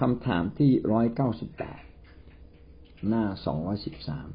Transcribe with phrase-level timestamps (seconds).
[0.00, 1.82] คำถามที่ร้อยเก้าสิบแปด
[3.08, 4.28] หน้าสองร้อยสิบสาม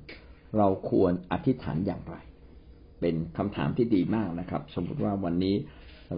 [0.57, 2.15] เราควรอธิษฐานอย่างไร
[2.99, 5.55] เป็นคำถามที่ดีมากนะครับ สมมติว่าวันนี้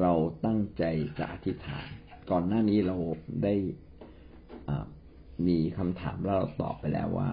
[0.02, 0.14] เรา
[0.46, 0.84] ตั้งใจ
[1.18, 1.86] จะอธิษฐาน
[2.32, 2.98] ก่อนหน้านี้เรา
[3.44, 3.56] ได้
[5.48, 7.30] มีคำถามแล้วเราตอบไปแล้วว่า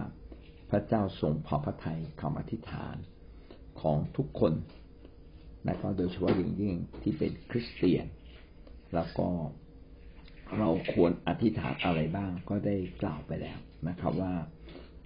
[0.70, 2.96] พระเจ้าทรงพอพระทัยคำอธิษฐาน
[3.80, 4.52] ของทุกคน
[5.64, 8.06] และก็โดยเฉพาะอย่างยิ่งที่เป็นคริสเตียน
[8.94, 9.28] แล้วก็
[10.58, 13.58] เราควรอธิษฐานอะไรบ้างก็ได้กล่าวไปแล้ว
[13.88, 14.34] นะครับ ว่า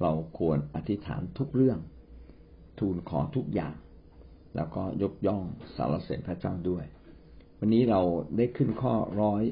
[0.00, 1.78] เราควรอธิษฐานทุกเรื่อง
[2.78, 3.74] ทูลขอทุกอย่าง
[4.56, 5.44] แล้วก็ยกย่อง
[5.76, 6.84] สารเสด็จพระเจ้าด้วย
[7.58, 8.00] วันนี้เรา
[8.36, 9.42] ได้ขึ้นข้อร้อย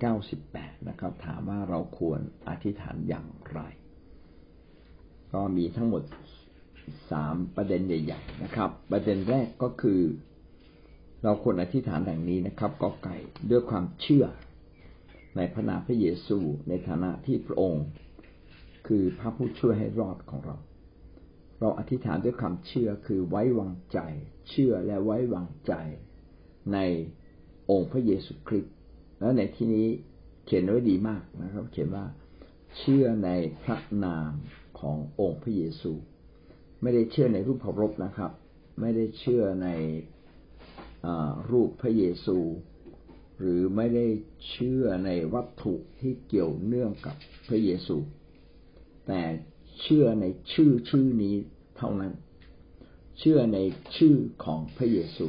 [0.00, 3.60] เก้าสิบแปดนะครับ ถามว่าเราควรอธิษฐานอย่างไร
[5.32, 6.02] ก็มีทั้งหมด
[7.10, 10.00] สามประเด็นใหญ่ ๆ นะครับ ประเด็นแรกก็คือ
[11.24, 13.16] เราควรอธิษฐานอย่างนี้นะครับกอไก่
[13.50, 14.24] ด้วยความเชื่อ
[15.36, 17.84] ในพระนามพระเยซูในฐานะที่พระองค์
[18.86, 20.56] คือพระผู้ช่วยให้รอดของเรา
[21.60, 23.98] เราอธิษฐานด้วยความเชื่อคือไว้วางใจ
[24.50, 25.72] เชื่อและไว้วางใจ
[26.72, 26.78] ใน
[27.70, 28.74] องค์พระเยซูคริสต์
[29.20, 29.88] แล้วในที่นี้
[30.44, 32.04] เขียนไว้ดีมากนะครับ เขียนว่า
[32.78, 33.30] เชื่อใน
[33.62, 34.32] พระนาม
[34.80, 35.92] ขององค์พระเยซู
[36.82, 38.32] ไม่ได้เชื่อในรูปเคารพนะครับ
[38.80, 39.68] ไม่ได้เชื่อใน
[41.50, 42.38] รูปพระเยซู
[43.40, 44.06] หรือไม่ได้
[44.48, 47.16] เชื่อในวัตถุที่เกี่ยวเนื่องกับ
[47.48, 47.96] พระเยซู
[49.06, 49.22] แต่
[49.80, 51.36] เชื่อในชื่อชื่อนี้
[51.76, 52.12] เท่านั้น
[53.18, 53.58] เชื่อใน
[53.96, 55.26] ชื่อของพระเยซู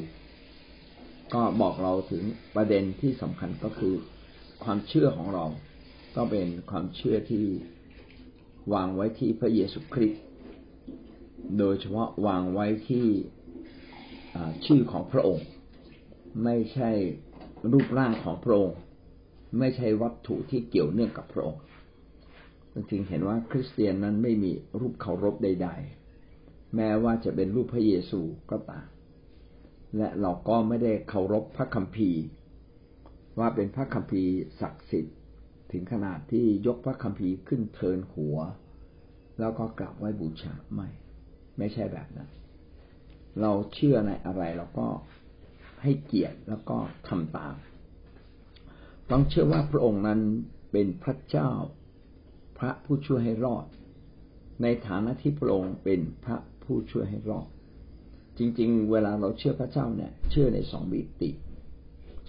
[1.33, 2.23] ก็บอกเราถึง
[2.55, 3.95] ประเด็นที่สำคัญก็คือ
[4.63, 5.45] ความเชื่อของเรา
[6.15, 7.45] ก็เป็นความเชื่อที่
[8.73, 10.23] วางไว้ที่พระเยซูคริสต์
[11.57, 13.07] โดยเฉพาะวางไว้ที่
[14.65, 15.47] ชื่อของพระองค์
[16.43, 16.91] ไม่ใช่
[17.71, 18.79] รูปร่างของพระองค์
[19.59, 21.63] ไม่ใช่วัตถุที่เกี่ยวเนื่องกับพระองค์
[22.89, 25.69] จึงเห็นว่าคริสเตียนนั้นไม่มีรูปเคารพใด
[26.21, 28.21] ๆ แม้ว่าจะเป็นรูปพระเยซู
[28.51, 28.87] ก็ตาม
[29.97, 32.21] และเราก็ไม่ได้เคารพพระคัมภีร์
[33.39, 35.17] ว่าเป็นพระคัมภีร์ศักดิ์สิทธิ์
[35.71, 38.37] ถึงขนาดที่ยกพระคัมภีร์ขึ้นเทินหัว
[39.39, 40.89] แล้วก็กราบไหว้บูชาไม่
[41.57, 42.29] ไม่ใช่แบบนั้น
[43.41, 44.87] เราเชื่อในอะไรเราก็
[45.81, 46.77] ให้เกียรติแล้วก็
[47.07, 47.55] ทำตาม
[49.11, 50.19] ต้องเชื่อว่าพระองค์นั้น
[50.71, 51.51] เป็นพระเจ้า
[52.59, 53.65] พระผู้ช่วยให้รอด
[54.61, 57.47] ในฐานะที่พระองค์เป็นพระผู้ช่วยให้รอด
[58.37, 61.29] จริง ๆ เวลาเราเชื่อพระเจ้าเนี่ย เชื่อในสองมิติ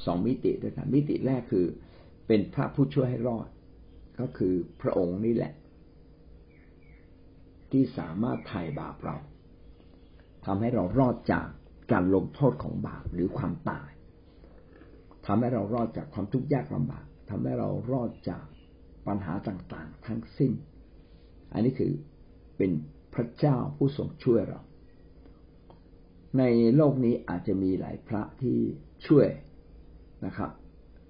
[0.05, 1.67] สองมิติด้วยกันมิติแรกคือ
[2.27, 3.49] เป็นพระผู้ช่วยให้รอด
[4.21, 5.53] ก็คือพระองค์นี่แหละ
[7.71, 9.17] ที่สามารถไถ่บาปเรา
[10.47, 11.49] ทำให้เรารอดจาก
[11.93, 13.91] การลงโทษของบาปหรือความตาย
[15.27, 18.45] ทำให้เรารอดจากความทุกข์ยากลำบากทำให้เรารอดจาก
[19.07, 20.53] ปัญหาต่างๆ ทั้งสิ้น
[21.53, 21.93] อันนี้คือ
[22.57, 22.71] เป็น
[23.15, 24.61] พระเจ้าผู้ทรงช่วยเรา
[26.39, 26.43] ใน
[26.77, 28.57] โลกนี้อาจจะมีหลายพระที่
[29.07, 29.29] ช่วย
[30.27, 30.51] นะครับ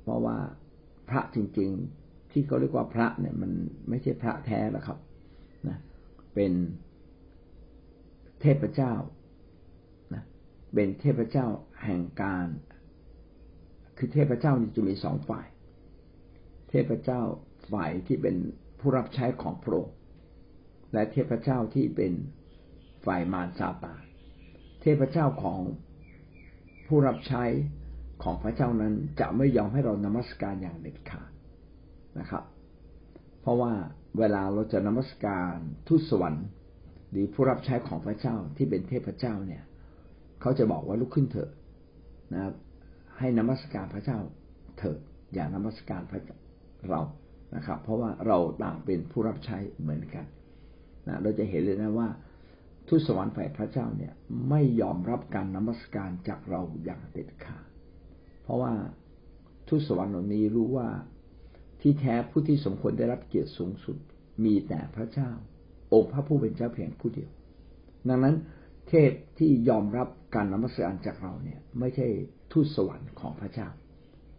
[0.03, 0.39] เพราะว่า
[1.09, 3.53] พระจริงๆที่เขาเรียกว่าพระเนี่ย มัน
[3.89, 4.99] ไม่ใช่พระแท้หรอกครับ
[5.69, 5.79] นะ
[6.35, 6.53] เป็น
[8.41, 8.93] เทพเจ้า
[10.75, 11.47] เป็นเทพเจ้า
[11.85, 12.47] แห่งการ
[13.99, 15.47] คือเทพเจ้านี่จะมีสองฝ่าย
[16.71, 17.21] เทพเจ้า
[17.73, 18.37] ฝ่ายที่เป็น
[18.81, 19.97] ผู้รับใช้ของพระองค์
[20.93, 22.13] และเทพเจ้าที่เป็น
[23.07, 24.03] ฝ่ายมารซาตาน
[24.83, 25.61] เทพเจ้าของ
[26.87, 27.45] ผู้รับใช้
[28.23, 31.31] ของพระเจ้านั้นจะไม่ยอมให้เรานมัสการอย่างเด็ดขาด
[32.19, 32.45] นะครับ
[33.41, 33.73] เพราะว่า
[34.19, 35.55] เวลาเราจะนมัสการ
[35.87, 36.47] ทูตสวรรค์
[37.11, 39.63] หรือผู้รับใช้ของพระเจ้าที่เป็นเทพเจ้าเนี่ย
[40.43, 41.51] เขาจะบอกว่าลุกขึ้นเถอะ
[42.33, 42.55] นะครับ
[43.19, 44.19] ให้นมัสการพระเจ้า
[44.79, 44.99] เถอะ
[45.35, 46.21] อย่านมัสการพระ
[46.91, 47.01] เรา
[47.57, 50.27] นะครับ เพราะว่าเราต่างเป็นผู้รับใช้เหมือนกัน
[51.09, 52.09] นะเราจะเห็นเลยนะว่า
[52.89, 54.13] ทุสวรรค์ฝ่ายพระเจ้าเนี่ย
[54.49, 57.67] ไม่ยอมรับการนมัสการจากเราอย่างเด็ดขาด
[58.43, 58.73] เพราะว่า
[59.69, 60.89] ทุสวรรค์เหล่านี้รู้ว่า
[61.81, 63.97] ที่แท้ผู้ที่สมควรได้รับเกียรติสูงสุด
[64.45, 65.31] มีแต่พระเจ้า
[65.95, 67.31] องค์พระผู้เป็นเจ้าเพียงผู้เดียว
[68.09, 68.37] ดังนั้น
[68.93, 72.07] เทพที่ยอมรับการนมัสการจากเราเนี่ย ไม่ใช่
[72.53, 73.69] ทูตสวรรค์ของพระเจ้า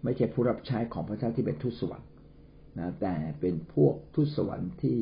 [0.04, 2.10] ไม่ใช่ผู้รับใช้ของพระเจ้าที่เป็นทูตสวรรค์
[2.80, 4.98] นะแต่เป็นพวกทูตสวรรค์ที่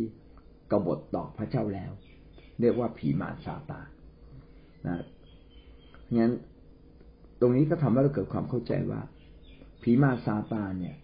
[0.72, 1.92] กบฏต่อพระเจ้าแล้ว
[2.62, 3.88] เรียกว่าผีมารซาตาน
[4.88, 5.04] นะ
[6.18, 6.32] งั้น
[7.40, 9.02] ตรงนี้ก็ทำให้เราเกิดความเข้าใจว่า
[9.84, 10.96] ผีมารซาตานเนี่ย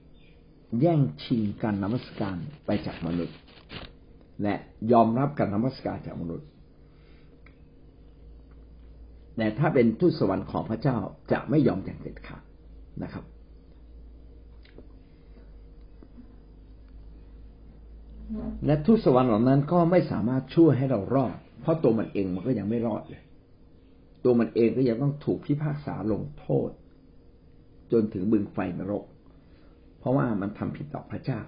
[0.80, 3.38] แย่งชิงการนมัสการไปจากมนุษย์
[4.44, 4.56] และ
[4.92, 6.48] ยอมรับการนมัสการจากมนุษย์
[9.38, 10.98] แต่ถ้าเป็นทูตสวรรค์ของพระเจ้า
[11.32, 12.44] จะไม่ยอมอย่างเด็ดขาด
[13.04, 13.26] นะครับ
[18.66, 23.22] และทูตสวรรค์เหล่านั้นก็ไม่สามารถช่วยให้เรารอด เพราะตัวมันเองมันก็ยังไม่รอดเลย
[24.24, 26.70] ตัวมันเองก็ยังต้องถูกพิพากษาลงโทษ
[27.92, 29.04] จนถึงบึงไฟนรก
[30.00, 31.40] เพราะว่ามันทำผิดต่อพระเจ้า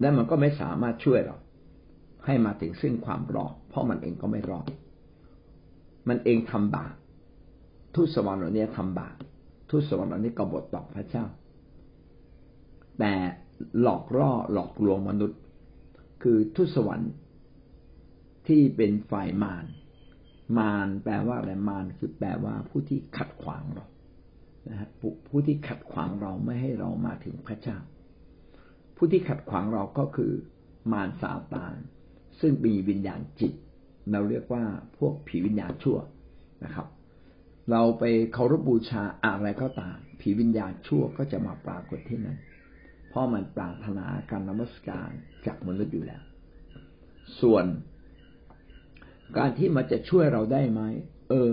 [0.00, 1.36] และมันก็ไม่สามารถช่วยเรา
[2.26, 4.66] ให้มาถึงซึ่งความรอดเพราะมันเองก็ไม่รอด
[6.08, 6.94] มันเองทำบาป
[7.94, 9.16] ทูตสวรรค์เหล่านี้ทำบาป
[9.70, 11.24] ทูตสวรรค์เหล่านี้กบฏต่อพระเจ้า
[12.98, 13.12] แต่
[13.80, 15.40] หลอกล่อหลอกลวงมนุษย์
[16.22, 17.12] คือทูตสวรรค์
[18.48, 19.64] ที่เป็นฝ่ายมาร
[20.58, 23.86] มารแปลว่าอะไรมารคือแปลว่าผู้ที่ขัดขวางเรา
[24.68, 24.88] นะฮะ
[25.28, 27.78] ผู้ที่ขัดขวางเราไม่ให้เรามาถึงพระเจ้า
[28.96, 30.32] ผู้ที่ขัดขวางเราก็คือ
[30.92, 31.76] มารซาตาน
[32.40, 33.52] ซึ่งมีวิญญาณจิต
[34.12, 34.64] เราเรียกว่า
[34.98, 35.98] พวกผีวิญญาณชั่ว
[36.64, 36.86] นะครับ
[37.70, 42.38] เราไปเคารพบูชาอะไรก็ตามผีวิญญาณชั่วก็จะมาปรากฏที่นั่น
[43.08, 45.10] เพราะมันปรารถนาการนมัสการ
[45.46, 46.22] จากมนุษย์อยู่แล้ว
[47.40, 47.64] ส่วน
[49.36, 50.80] การที่มันจะช่วยเราได้ไหม
[51.30, 51.50] เออ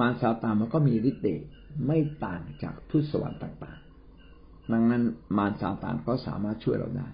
[0.00, 1.42] มารซาตานมันก็มีฤทธิ์เดช
[1.86, 5.02] ไม่ต่างจากทุตสวรรค์ต่างๆ ดังนั้น
[5.36, 7.08] มารซาตานก็สามารถช่วยเราได้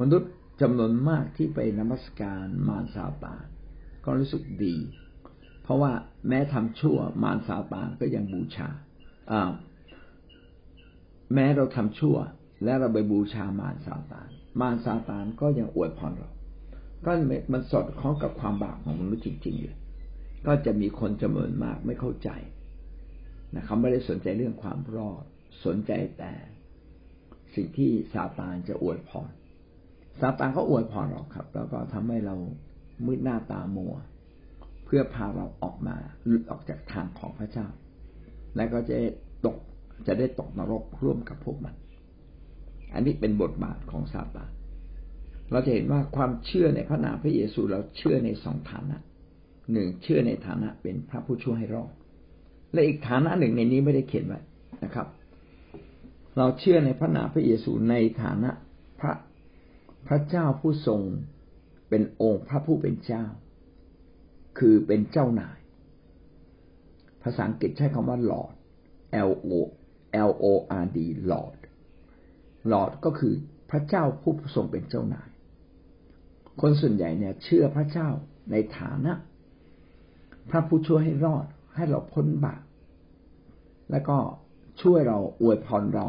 [0.00, 0.30] มนุษย์
[0.60, 3.44] จำนวนมากที่ไปนมัสการมารซาตาน
[4.04, 4.76] ก็รู้สึกดี
[5.62, 5.92] เพราะว่า
[6.28, 8.68] แม้ทำชั่วมารซาตานก็ยังบูชา
[11.34, 12.16] แม้เราทำชั่ว
[12.64, 14.28] และเราไปบูชามารซาตาน
[14.60, 16.30] มารซาตานก็ยังอวยพรเรา
[17.04, 17.12] ก็
[17.52, 19.76] มันสอดคล้องกับความบาปของมนุษย์จริงๆเลย
[20.46, 22.30] ก็จะมีคนจำนวนมากไม่เข้าใจ
[23.56, 25.22] นะครับไม่ได้สนใจเรื่องความรอด
[25.64, 26.32] สนใจแต่
[27.54, 29.30] สิ่งที่ซาตานจะอวยพร
[30.20, 32.36] ซาตานก็อวยพรเราครับ แล้วก็ทำให้เรา
[33.06, 33.94] มืดหน้าตามัว
[34.84, 35.96] เพื่อพาเราออกมา
[36.26, 37.66] หลุดออกจากทางของพระเจ้า
[38.56, 38.96] และก็จะ
[39.46, 39.56] ตก
[40.06, 41.74] จะได้ตกนรกร่วมกับพวกมัน
[42.94, 44.50] อันนี้เป็นบทบาทของซาตาน
[45.52, 48.96] เราจะเห็นว่าความเชื่อในพระนามพระเยซูเราเชื่อในสองฐานะ
[49.72, 51.92] หนึ่งเชื่อในฐานะเป็นพระผู้ช่วยให้รอด
[52.72, 54.40] และอีกฐานะหนึ่งในนี้ไม่ได้เขียนไว้
[54.84, 55.06] นะครับ
[56.38, 58.50] เราเชื่อในพระนามพระเยซูในฐานะ
[60.08, 61.00] พระเจ้าผู้ทรง
[61.88, 63.24] เป็นองค์พระผู้เป็นเจ้า
[64.58, 65.58] คือเป็นเจ้านาย
[67.22, 68.54] ภาษาอังกฤษใช้คำว่า Lord
[69.28, 69.52] L O
[70.28, 70.44] L O
[70.82, 70.98] R D
[71.30, 71.58] Lord
[72.72, 73.34] Lord ก็คือ
[73.70, 75.28] พระเจ้าผู้ทรงเป็นเจ้านาย
[76.60, 78.08] คนส่วนใหญ่เนี่ย เชื่อพระเจ้า
[78.50, 79.12] ในฐานะ
[80.50, 82.62] พระผู้ช่วยให้รอดให้เราพ้นบาป
[83.90, 84.18] แล้วก็
[84.82, 86.06] ช่วยเราอวยพรเรา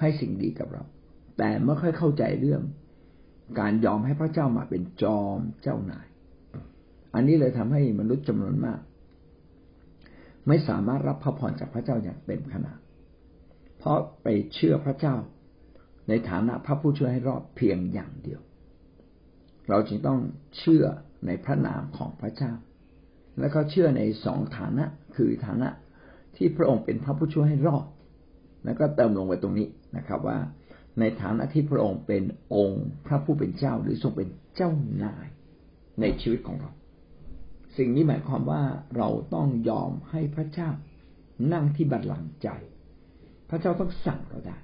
[0.00, 0.84] ให้สิ่งดีกับเรา
[1.38, 2.62] แต่ไม่ค่อยเข้าใจเรื่อง
[3.60, 6.06] การยอมให้พระเจ้ามาเป็นจอมเจ้านาย
[7.14, 8.80] อันนี้เลยทำให้มนุษย์จำนวนมาก
[10.48, 12.78] ไม่สามารถรับพระพรจากพระเจ้าอย่างเต็มขนาด
[13.78, 15.14] เพราะไปเชื่อพระเจ้า
[16.08, 18.40] ในฐานะพระผู้ช่วยให้รอดเพียงอย่างเดียว
[19.68, 20.18] เราจึงต้อง
[20.58, 20.84] เชื่อ
[21.26, 22.52] ในพระนามของพระเจ้า
[23.38, 24.84] และก็เชื่อในสองฐานะ
[25.16, 25.68] คือฐานะ
[26.36, 27.86] ที่พระองค์เป็นพระผู้ช่วยให้รอด
[28.64, 30.38] แล้วก็เติมลงไปตรงนี้นะครับว่า
[31.00, 32.22] ในฐานะที่พระองค์เป็น
[32.54, 34.70] องค์พระผู้เป็นเจ้าหรือทรงเป็นเจ้า
[35.04, 35.26] นาย
[36.00, 36.70] ในชีวิตของเรา
[37.76, 38.62] สิ่งนี้หมายความว่า
[38.96, 40.70] เราต้องยอมให้พระเจ้า
[41.52, 42.48] นั่งที่บัลลังก์ใจ
[43.50, 44.58] พระเจ้าต้องสั่งเราได้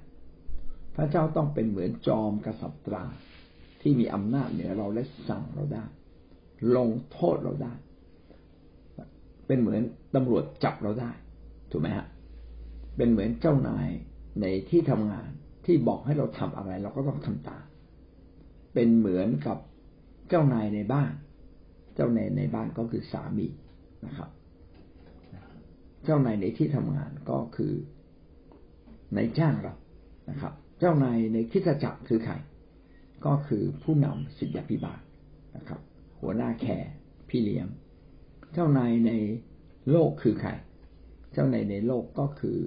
[0.95, 3.05] พระเจ้าต้องเป็นเหมือนจอมกษัตรา
[3.81, 5.85] ที่มีอำนาจเหนือเราและสั่งเราได้
[6.75, 7.73] ลงโทษเราได้
[9.47, 9.81] เป็นเหมือน
[10.15, 11.11] ตำรวจจับเราได้
[11.71, 12.05] ถูกไหมฮะ
[12.97, 13.87] เป็นเหมือนเจ้านาย
[14.41, 15.29] ในที่ทำงาน
[15.65, 17.65] ที่บอกให้เราทำอะไร เราก็ต้องทำตาม
[18.73, 19.57] เป็นเหมือนกับ
[20.29, 21.11] เจ้านายในบ้าน
[21.95, 23.47] เจ้านายในบ้านก็คือสามี
[24.05, 24.29] นะครับ
[26.05, 27.73] เจ้านายในที่ทำงานก็คือ
[29.15, 29.75] นายจ้างเรา
[30.29, 32.35] นะครับ เจ้านายในคิดจักรคือใคร
[33.25, 35.01] ก็คือผู้นำสิทธิพิบาล
[35.55, 35.81] นะครับ
[36.21, 36.91] หัวหน้าแคร์
[37.29, 37.67] พี่เลี้ยง
[38.53, 39.11] เจ้านายใน
[39.91, 40.51] โลกคือใคร
[41.33, 42.59] เจ้านายในโลกก็คือ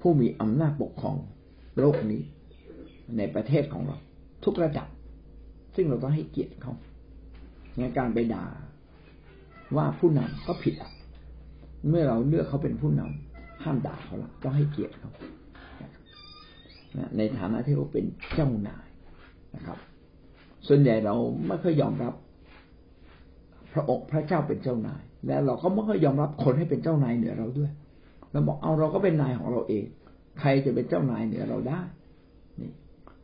[0.00, 1.16] ผู้มีอำนาจปกครอง
[1.80, 2.22] โลกนี้
[3.16, 3.96] ในประเทศของเรา
[4.44, 4.88] ทุกระดับ
[5.74, 6.74] ซึ่งเราต้องให้เกียรติเขา
[7.78, 8.44] งั้นการไปด่า
[9.76, 10.92] ว่าผู้นำก็ผิดอะ
[11.88, 15.10] เมื่อเราเลือกเขาเป็นผู้นำห้ามด่าเขาละต้องให้เกียรติเขา
[17.16, 18.04] ในฐานะที่เขาเป็น
[18.34, 18.86] เจ้านาย
[19.54, 19.78] นะครับ
[20.68, 21.14] ส่วนใหญ่เรา
[21.46, 22.14] ไม่เคยยอมรับ
[23.72, 27.70] พระองค์พระเจ้าเป็นเจ้านาย และเราก็ไม่เคยยอมรับคนให้เป็นเจ้านายเหนือเราด้วย
[28.32, 29.84] เราบอกเอาเราก็เป็นนายของเราเอง
[30.40, 31.82] ใครจะเป็นเจ้านายเหนือเราได้
[32.60, 32.72] นี่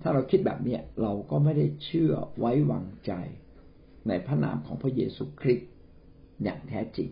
[0.02, 3.12] ถ้าเราคิดแบบเนี้ยเราก็ไม่ได้เชื่อไว้วางใจ
[4.08, 5.70] ในพระนามของพระเยซูคริสต์
[6.42, 7.08] อย่างแท้จริง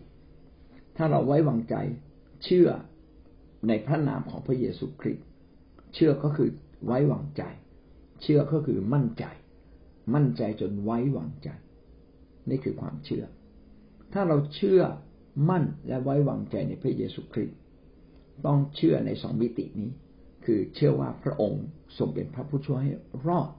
[0.97, 1.75] ถ้าเราไว้วางใจ
[2.43, 2.69] เชื่อ
[3.67, 5.25] ในพระนามของพระเยซูคริสต์
[5.93, 6.49] เชื่อก็คือ
[6.85, 7.43] ไว้วางใจ
[8.21, 9.25] เชื่อก็คือมั่นใจ
[10.15, 11.49] มั่นใจจนไว้วางใจ
[12.49, 13.25] นี่คือความเชื่อ
[14.13, 14.81] ถ้าเราเชื่อ
[15.49, 17.57] มั่นและไว้วางใจในพระเยซูคริสต์
[18.45, 19.89] ต้องเชื่อในสองมิตินี้
[20.45, 21.63] คือเชื่อว่าพระองค์
[21.97, 22.93] ทรงเป็นพระผู้ช่วยให้
[23.27, 23.49] รอด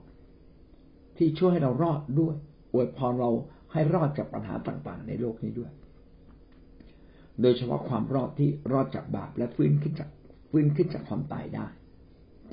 [1.17, 2.35] ที่ช่วยให้เรารอดด้วย
[2.73, 3.31] อวยพรเรา
[3.73, 5.71] ให้รอดจากปัญหาต่างๆ ในโลกนี้ด้วย
[7.41, 10.09] โดยเฉพาะความรอดที่รอดจากบาปและฟื้นขึ้นจาก
[10.49, 11.67] ฟื้นขึ้นจากความตายได้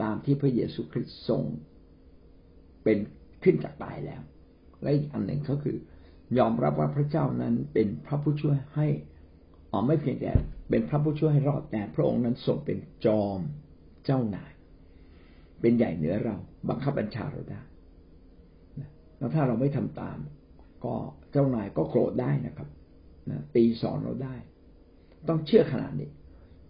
[0.03, 1.43] ตามที่พระเยซูคริสต์ทรง
[2.85, 2.99] เป็น
[3.43, 4.23] ขึ้นจากตายแล้ว
[4.83, 5.77] และอีกอันหนึ่งก็คือ
[6.39, 8.87] ยอมรับว่าพระเจ้านั้นเป็นพระผู้ช่วยให้
[9.73, 10.33] อ๋อไม่เพียงแต่
[10.73, 13.41] เป็นพระผู้ช่วยให้รอดแต่พระองค์นั้นทรงเป็นจอม
[14.05, 14.53] เจ้านาย
[15.61, 16.37] เป็นใหญ่เหนือเรา
[16.69, 17.61] บังคับบัญชาเราได้
[19.19, 20.19] แล้วถ้าเราไม่ทำตาม
[20.85, 20.95] ก็
[21.33, 22.69] เจ้านายก็โกรธได้นะครับ
[23.55, 24.35] ตีสอนเราได้
[25.29, 26.11] ต้องเชื่อขนาดนี้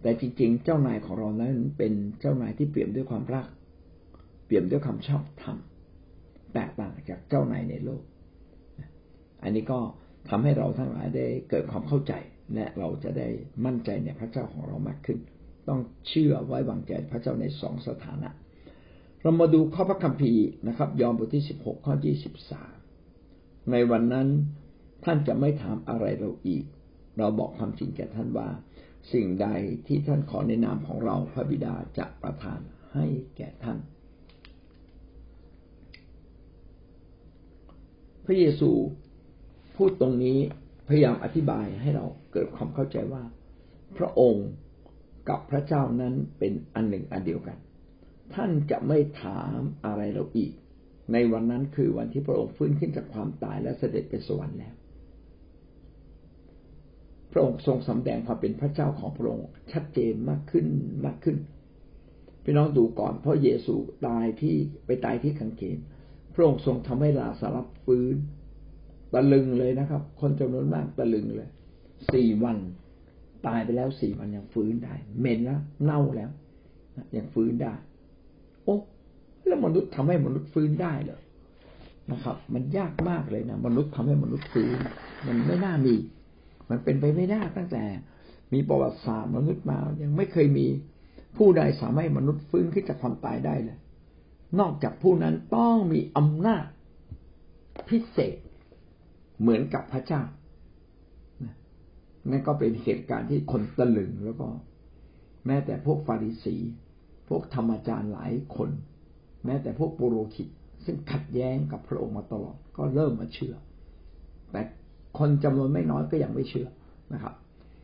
[0.01, 3.47] แต่จริงๆ เจ้านายของเรานั้นเป็นเจ้านายที่เปี่ยมด้วยความรัก
[4.45, 5.57] เปี่ยมด้วยความชอบธรรม
[6.53, 8.03] แตกต่างจากเจ้านายในโลก
[9.43, 9.79] อันนี้ก็
[10.29, 12.13] ทำให้เราทั้งหลายได้เกิดความเข้าใจ
[12.53, 13.27] และเราจะได้
[13.65, 15.19] มั่นใจในพระเจ้าของเรามากขึ้น
[15.67, 18.29] ต้องเชื่อไว้วางใจพระเจ้าในสองสถานะ
[19.21, 22.75] เรามาดูข้อพระคัมภีร์นะครับ ยอห์นบทที่สิบหกข้อที่สิบสาม
[23.71, 24.27] ในวันนั้น
[25.05, 26.63] ท่านจะไม่ถามอะไรเราอีก
[27.17, 28.49] เราบอกความจริงแก่ท่านว่า
[29.13, 29.47] สิ่งใด
[29.87, 32.59] ที่ท่านขอในนามของเราพระบิดาจะประทาน
[32.93, 33.05] ให้
[33.37, 33.77] แก่ท่าน
[38.25, 38.71] พระเยซู
[39.75, 40.39] พูดตรงนี้
[40.87, 43.23] พยายามอธิบายให้เราเกิดความเข้าใจว่า
[43.97, 44.47] พระองค์
[45.29, 47.57] กับพระเจ้านั้นเป็นอันหนึ่งอันเดียวกัน
[48.33, 50.53] ท่านจะไม่ถามอะไรเราอีก
[51.13, 54.73] ในวันนั้นคือวันที่พระองค์ฟื้นขึ้นจากความตายและเสด็จไปสวรรค์แล้ว
[57.31, 60.65] พระองค์ทรงสำแดงความเป็นพระเจ้าของพระองค์ชัดเจนมากขึ้น
[61.05, 61.37] มากขึ้น
[62.43, 63.75] พี่น้องดูก่อนเพราะเยซู
[64.07, 65.77] ตายที่ไปตายที่ขังเขน
[66.33, 68.15] พระองค์ทรงทำให้ลาสารับฟื้น
[69.13, 71.49] ตะลึงเลยนะครับ คนจำนวนมากตะลึงเลย
[72.13, 72.57] สี่วัน
[73.47, 76.29] ตายไปแล้วสี่วันยังฟื้นได้เหม็นแล้วเน่าแล้ว
[77.17, 77.73] ยังฟื้นได้
[78.63, 78.77] โอ้
[79.45, 81.19] แล้วมนุษย์ทำให้มนุษย์ฟื้นได้เหรอ
[82.11, 84.77] นะครับ มันยากมากเลยนะมนุษย์ทำให้มนุษย์ฟื้น
[85.27, 85.95] มันไม่น่ามี
[86.69, 87.83] มันเป็นไปไม่ได้ตั้งแต่
[88.53, 90.67] มีประวัติศาสตร์มนุษย์มา ยังไม่เคยมี
[91.37, 93.77] ผู้ใดสามารถมนุษย์ฟื้นขึ้นจากความตายได้เลย
[94.59, 96.65] นอกจากผู้นั้นต้องมีอำนาจ
[97.89, 98.37] พิเศษ
[99.43, 100.21] เหมือนกับพระเจ้า
[102.29, 104.47] นั่นก็เป็นเหตุการณ์ที่คนตะลึงแล้วก็
[105.45, 106.55] แม้แต่พวกฟาริสี
[107.29, 108.69] พวกธรรมจารย์หลายคน
[109.45, 110.47] แม้แต่พวกปุโรหิต
[110.85, 113.55] ซึ่งขัดแย้งกับพระองค์มาตลอด ก็เริ่มมาเชื่อ
[114.51, 114.61] แต่
[115.19, 116.67] คนจำนวนไม่น้อยก็ยังไม่เชื่อ
[117.13, 117.33] นะครับ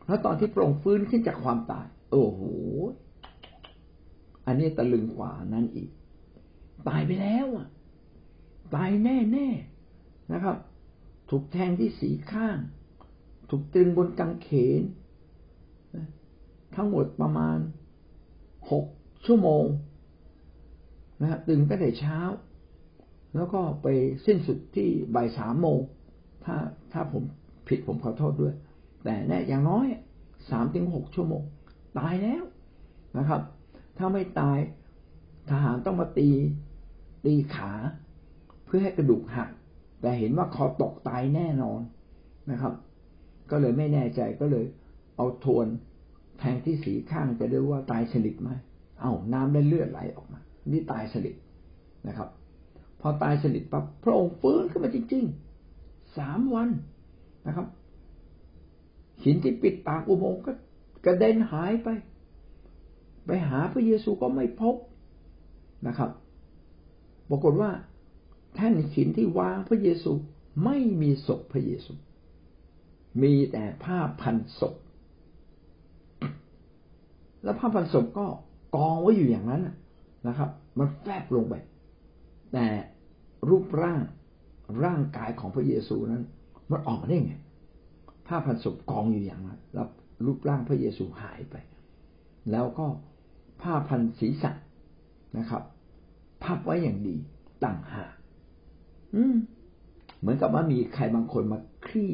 [0.07, 2.41] แล้วตอนที่พระองค์ฟื้นขึ้นจากความตาย โอ้โห
[4.45, 5.89] อันนี้ตะลึงกว่านั้นอีก
[6.87, 7.67] ตายไปแล้วอะ
[8.75, 9.47] ตายแน่แน่
[10.33, 10.55] นะครับ
[11.29, 12.57] ถูกแทงที่สีข้าง
[13.49, 14.81] ถูกตรึงบนกางเขน
[16.75, 17.57] ทั้งหมดประมาณ
[18.71, 18.85] หก
[19.25, 19.65] ชั่วโมง
[21.21, 22.19] นะตึงตั้งแต่เช้า
[23.35, 23.87] แล้วก็ไป
[24.25, 25.79] สิ้นสุดที่บ่ายสามโมง
[26.45, 26.55] ถ้า
[26.91, 27.23] ถ้าผม
[27.67, 28.53] ผิดผมขอโทษด้วย
[29.03, 29.87] แต่แน่อย่างน้อย
[30.49, 31.43] สามถึงหกชั่วโมง
[31.97, 32.43] ตายแล้ว
[33.17, 33.41] นะครับ
[33.97, 34.57] ถ้าไม่ตาย
[35.49, 36.29] ทหารต้องมาตี
[37.25, 37.71] ตีขา
[38.65, 39.49] เพื่อให้กระดูกหัก
[40.01, 41.81] แต่เห็นว่าคอตกตายแน่นอน
[42.51, 42.73] นะครับ
[43.51, 44.65] ก็เลยไม่แน่ใจก็เลย
[45.15, 45.67] เอาทวน
[46.39, 48.49] แทงที่สีข้างจะดูว่าตายสนิทไหม
[49.01, 50.39] เอา้าน้ำได้เลือดไหลออกมา
[50.71, 51.35] นี่ตายสนิท
[52.07, 52.29] นะครับ
[53.01, 56.69] พอตายสนิทปั๊บพระองค์ฟื้นขึ้นมาจริงๆสามวัน
[57.47, 57.67] นะครับ
[59.23, 60.51] หินที่ปิดปากอุโมงค์ก็
[61.05, 61.87] กระเด็นหายไป
[63.25, 64.75] ไปหาพระเยซูก็ไม่พบ
[65.87, 66.09] นะครับ
[67.29, 67.69] ปรากฏว่า
[68.55, 70.11] แท่นหินที่วางพระเยซู
[70.65, 71.93] ไม่มีศพพระเยซู
[73.21, 74.75] มีแต่ผ้าพันศพ
[77.43, 78.25] แล้วผ้าพันศพก็
[78.75, 79.61] กองไว้อยู่อย่างนั้น
[80.27, 81.55] นะครับ มันแฟบลงไป
[82.53, 82.65] แต่
[83.49, 84.01] รูปร่าง
[84.85, 86.23] ร่างกายของพระเยซูนั้น
[86.71, 87.35] มันออกมาได้ไง
[88.27, 89.87] ผ้าพันศพกองอยู่อย่างนั้นแล้ว
[90.25, 91.55] รูปร่างพระเยซูหายไป
[92.51, 92.85] แล้วก็
[93.61, 94.51] ผ้าพันศีรษะ
[95.37, 95.63] นะครับ
[96.43, 97.15] พับไว้อย่างดี
[97.63, 98.13] ต่างหาก
[99.15, 99.35] อืม
[100.19, 102.11] เหมือนกับว่ามีใครบางคนมาคลี่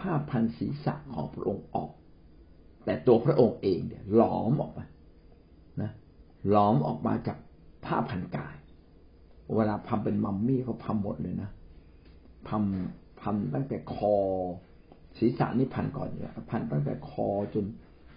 [0.00, 1.90] ผ้าพันศีรษะของพระองค์ออก
[2.84, 4.84] แต่ตัวพระองค์เองเนี่ยหลอมออกมา
[5.82, 5.90] นะ
[6.50, 7.38] หลอมออกมาจาก
[7.84, 8.54] ผ้าพันกาย
[9.56, 11.50] เวลาพันเป็นมัมมี่เขาพันหมดเลยนะ
[12.48, 12.62] พัน
[13.20, 14.16] พันตั้งแต่คอ
[15.18, 17.64] ศีรษะนี่พันก่อนเลยพันตั้งแต่คอจน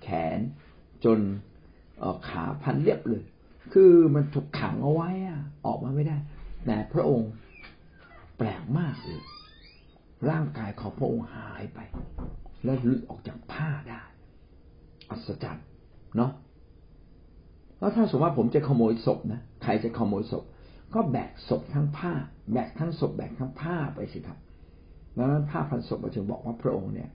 [0.01, 0.39] แขน
[1.05, 1.19] จน
[2.29, 3.23] ขาพันเรียบเลย
[3.73, 6.17] คือมันถูกขังเอาไว้อะออกมาไม่ได้
[6.65, 7.29] แต่พระองค์
[8.37, 9.21] แปลกมากเลย
[10.29, 11.79] ร่างกายของพระองค์หายไป
[12.63, 14.01] และหลุดออกจากผ้าได้
[15.09, 15.65] อัศจรรย์
[16.15, 16.31] เนาะ
[17.79, 20.43] แล้วถ้าสมมติว่าผมจะขโมยศพนะใครจะขโมยศพ
[20.93, 22.13] ก็แบกศพทั้งผ้า
[22.51, 24.37] แบกทั้งศพแบกทั้งผ้าไปสิครับ
[25.17, 27.09] ดังนั้นผ้าพันศพเราจึงบอกว่าพระองค์เนี่ย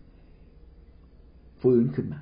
[1.60, 2.20] ฟื้นขึ้นมา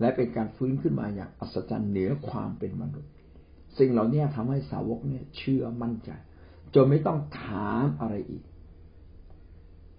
[0.00, 3.10] และเป็นการฟื้นขึ้นมาอย่างอัศจรรย์เหนือความเป็นมนุษย์
[3.78, 6.10] สิ่งเหล่านี้ทำให้สาวกเนี่ยเชื่อมั่นใจ
[6.74, 8.42] จนไม่ต้องถามอะไรอีก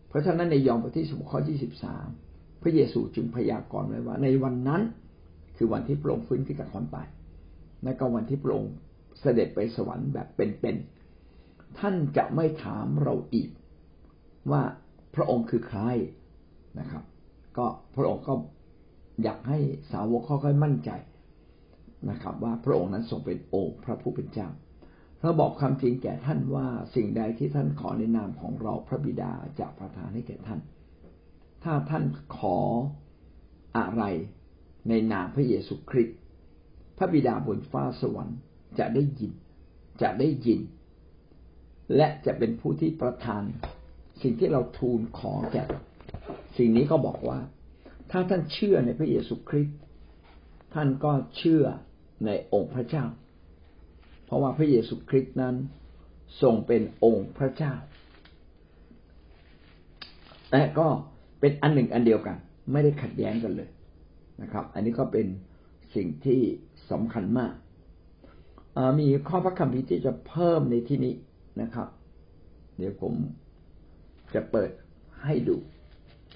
[0.08, 2.08] เพราะฉะนั้นในยอห์นบทที่สิบข้อที่สิบสาม
[2.62, 4.82] พระเยซูจึงพยากรณ์ไว้ว่า ในวันนั้น
[5.58, 7.08] คือวันที่พระองค์ฟื้นขึ้นจากความตาย
[7.84, 8.74] และก็วันที่พระองค์
[9.20, 13.50] เสด็จไปสวรรค์แบบเป็นๆท่านจะไม่ถามเราอีก
[14.52, 14.62] ว่า
[15.16, 15.82] พระองค์คือใคร
[16.80, 17.04] นะครับ
[17.58, 18.34] ก็พระองค์ก็
[19.24, 19.60] อยากให้
[19.92, 20.92] สาวกค่อยๆมั่นใจ
[22.10, 24.50] นะครับ ว่าพระองค์นั้นทรงเป็นองค์พระผู้เป็นเจ้า
[25.22, 30.60] เราบอกคำจริงแก่ท่านว่าสิ่งใดที่ท่านขอในนามของเราพระบิดาจะประทานให้แก่ท่าน
[31.64, 32.04] ถ้าท่าน
[32.38, 32.58] ขอ
[33.78, 34.04] อะไร
[34.90, 36.18] ในนามพระเยซูคริสต์
[36.98, 38.40] พระบิดาบนฟ้าสวรรค์
[38.80, 39.34] จะได้ยิน
[40.02, 40.62] จะได้ยิน
[41.96, 43.44] และจะเป็นผู้ที่ประทาน
[44.22, 45.66] สิ่งที่เราทูลขอแก่
[46.58, 47.40] สิ่งนี้ก็บอกว่า
[48.12, 49.78] ถ้าท่านเชื่อในพระเยซูคริสต์
[50.74, 51.64] ท่านก็เชื่อ
[52.26, 53.06] ในองค์พระเจ้า
[54.30, 55.56] เพราะว่าพระเยซูคริสต์นั้น
[56.42, 57.74] ทรงเป็นองค์พระเจ้า
[60.52, 60.88] และก็
[61.40, 62.38] เป็นอันหนึ่งอันเดียวกัน
[62.72, 63.70] ไม่ได้ขัดแย้งกันเลย
[64.42, 65.28] นะครับ อันนี้ก็เป็น
[65.96, 66.42] สิ่งที่
[66.92, 67.54] สำคัญมาก
[69.00, 71.14] มีข้อพระคัมภีร์ที่จะเพิ่มในที่นี้
[71.62, 71.88] นะครับ
[72.78, 73.14] เดี๋ยวผม
[74.34, 74.72] จะเปิด
[75.24, 75.58] ให้ดู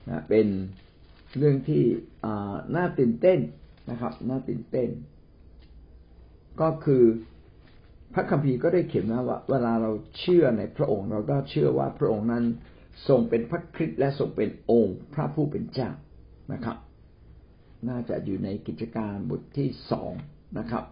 [0.10, 0.48] นะเป็น
[1.38, 1.84] เรื่องที่
[2.76, 3.40] น่าตื่นเต้น
[3.90, 4.90] นะครับ น่าตื่นเต้น
[6.62, 7.04] ก็คือ
[8.14, 12.44] พระคัมภีร์ก็ได้เขียนนะว่า เวลาเราเชื่อในพระองค์ เราก็เชื่อว่าพระองค์นั้น
[13.08, 15.90] ทรงเป็นพระคริสต์และทรงเป็นองค์พระผู้เป็นเจ้า
[16.54, 16.78] นะครับ
[17.90, 20.12] น่าจะอยู่ในกิจการบทที่สอง
[20.60, 20.84] นะครับ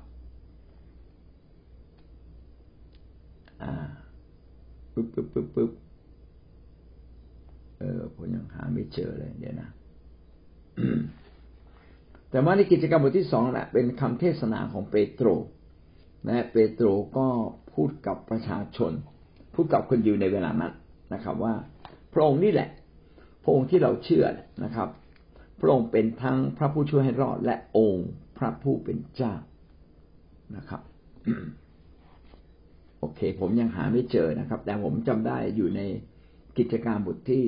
[3.63, 3.73] อ่า
[4.93, 5.71] ปึ๊บปึ๊บปึ๊บปึ๊บ
[7.79, 9.69] เออผมยังหาไม่เจอเลยเดี๋ยวนะ
[12.29, 15.27] แต่ว่าในกิจกรรมบทที่สองแหละเป็นคำเทศนาของเปโตร
[16.27, 16.85] นะเปโตร
[17.17, 17.27] ก็
[17.73, 18.91] พูดกับประชาชน
[19.53, 20.73] พูดกับคนอยู่ในเวลานั้น
[21.13, 21.53] นะครับ ว่า
[22.13, 22.69] พระองค์นี่แหละ
[23.43, 24.25] พระองค์ที่เราเชื่อ
[24.63, 24.89] นะครับ
[25.59, 29.33] พระองค์เป็นทั้งพระผู้ช่วยให้รอดและองค์พระผู้เป็นเจ้า
[30.55, 30.81] นะครับ
[32.99, 35.81] โอเค ผมยังหาไม่เจอนะครับ แต่ผมจำได้อยู่ใน
[36.57, 37.43] กิจการบทที่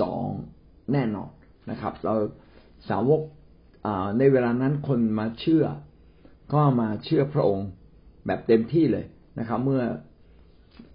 [0.00, 0.26] สอง
[0.92, 1.30] แน่นอน
[1.70, 2.14] นะครับ เรา
[2.88, 3.20] สาวก
[4.18, 5.64] ในเวลานั้นคนมาเชื่อ
[6.52, 7.68] ก็มาเชื่อพระองค์
[8.26, 9.04] แบบเต็มที่เลย
[9.38, 9.82] นะครับ เมื่อ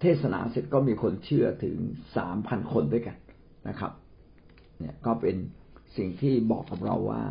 [0.00, 1.76] เทศนาเสร็จก็มีคนเชื่อถึง
[2.16, 3.16] สามพันคนด้วยกัน
[3.68, 3.92] นะครับ
[4.78, 5.36] เนี่ยก็เป็น
[5.96, 7.22] สิ่งที่บอกกับเราว่า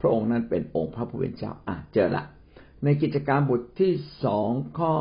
[0.00, 2.24] พระองค์นั้นเป็นองค์พระผู้เป็นเจ้าอะเจอละ
[2.84, 3.92] ในกิจการบทที่
[4.24, 4.94] สองข้อ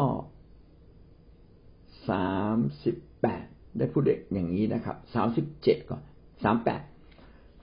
[2.10, 3.46] สามสิบแปด
[3.78, 6.02] ได้พูดอย่างนี้นะครับสามสิบเจ็ดก่อน
[6.44, 6.82] สามแปด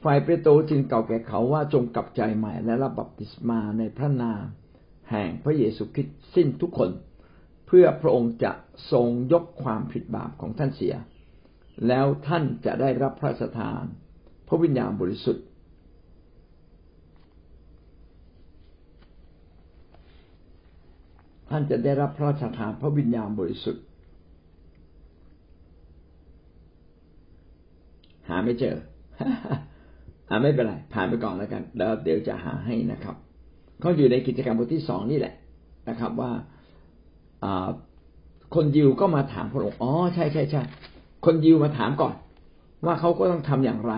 [0.03, 4.45] ฝ่ายเปโตรจึงเก่าแก่เขาว่าจงกลับใจใหม่และรับบัพติศมาในพระนาม
[5.11, 6.91] แห่งพระเยซูคริสต์สิ้นทุกคน
[7.67, 8.53] เพื่อพระองค์จะ
[8.93, 10.95] ทรงยกความผิดบาปของท่านเสีย
[11.89, 13.85] แล้วท่านจะได้รับพระราชทาน
[14.49, 15.45] พระวิญญาณบริสุทธิ์
[21.51, 23.85] ท่านจะได้รับพระราชทานพระวิญญาณบริสุทธิ์
[28.29, 28.77] หาไม่เจอ
[30.29, 33.17] อ่าไม่เป็นไรผ่านไปก่อนแล้วกัน แล้วเดี๋ยวจะหาให้นะครับ
[33.81, 35.35] เขาอยู่ในกิจกรรมบทที่สองนี่แหละ
[35.89, 36.33] นะครับ ว่า
[38.55, 40.63] คนยิวก็มาถามพระองค์อ๋อใช่ใช่ใช่
[41.25, 42.15] คนยิวมาถามก่อน
[42.87, 43.95] ว่าเขาก็ต้องทำอย่างไร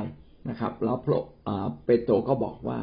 [0.51, 1.23] นะครับแล้วพระ
[1.85, 2.79] เปโตรก็บอกว่า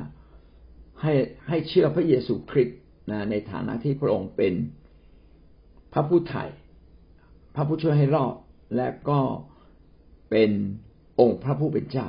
[1.02, 1.14] ให้
[1.48, 2.80] ให้เชื่อพระเยซูคริสต์
[3.12, 4.54] นะในฐานะที่พระองค์เป็น
[5.94, 6.44] พระผู้ไถ่
[7.56, 8.34] พระผู้ช่วยให้รอด
[8.76, 9.20] และก็
[10.30, 10.52] เป็น
[11.20, 12.08] องค์พระผู้เป็นเจ้า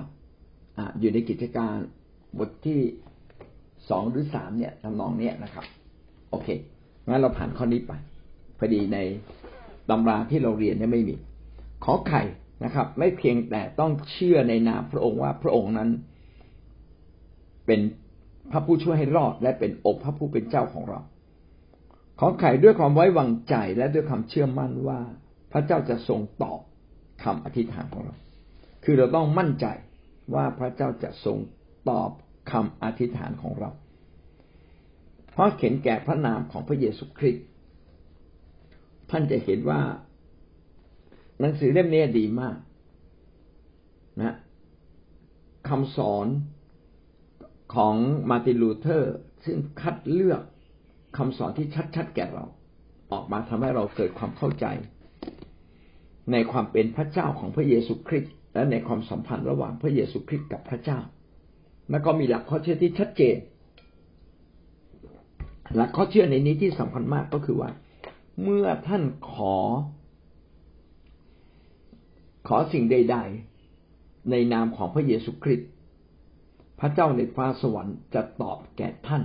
[1.01, 1.77] อยู่ในกิจการ
[2.38, 2.81] บทที่
[3.90, 5.64] สองหรือสามเนี่ยทำนองเนี้ยนะครับ
[6.31, 6.48] โอเค
[7.09, 7.92] งั้นเราผ่านข้อนี้ไป
[8.59, 8.98] พอดีใน
[9.90, 11.14] ตำราที่เราเรียนเนี่ยไม่มี
[11.85, 12.22] ขอไข่
[12.64, 15.90] นะครับ ไม่เพียงแต่ต้องเชื่อในนามพระองค์ว่าพระองค์นั้น
[17.66, 17.81] เป็น
[18.51, 21.01] พระผู้ช่วยให้รอด และเป็นองค์พระผู้เป็นเจ้าของเรา
[22.20, 25.01] ขอไข่ด้วยความไว้วางใจและด้วยความเชื่อมั่นว่า
[25.53, 26.61] พระเจ้าจะทรงตอบ
[27.22, 28.14] คำอธิษฐานของเรา
[28.85, 29.66] คือเราต้องมั่นใจ
[30.35, 31.38] ว่าพระเจ้าจะทรง
[31.90, 32.11] ตอบ
[32.51, 33.71] คำอธิษฐานของเรา
[35.31, 37.47] เพราะเข็นแก่พระนามของพระเยซูคริสต์
[39.11, 39.81] ท่านจะเห็นว่า
[41.41, 42.57] หนังสือเล่มนี้ดีมาก
[44.23, 44.37] นะ
[45.69, 46.27] คำสอน
[47.75, 47.95] ของ
[48.31, 50.43] มาตินลูเทอร์ ซึ่งคัดเลือก
[51.17, 52.45] คำสอนที่ชัดๆแก่เรา
[53.13, 54.67] ออกมาทำให้เราเกิดความเข้าใจ
[56.33, 60.99] ในความเป็นพระเจ้าของพระเยซูคริสต์และในความสัมพันธ์ระหว่างพระเยซูคริสต์กับพระเจ้า
[61.90, 63.37] แล้วก็มีหลักข้อเชื่อที่ชัดเจน
[65.74, 67.70] หลักข้อเชื่อในนี้ที่สำคัญมากก็คือว่า
[68.42, 69.57] เมื่อท่านขอ
[72.48, 73.16] ขอสิ่งใด
[73.72, 75.68] ๆ ในนามของพระเยซูคริสต์
[76.81, 79.22] พระเจ้าในฟ้าสวรรค์จะตอบแก่ท่าน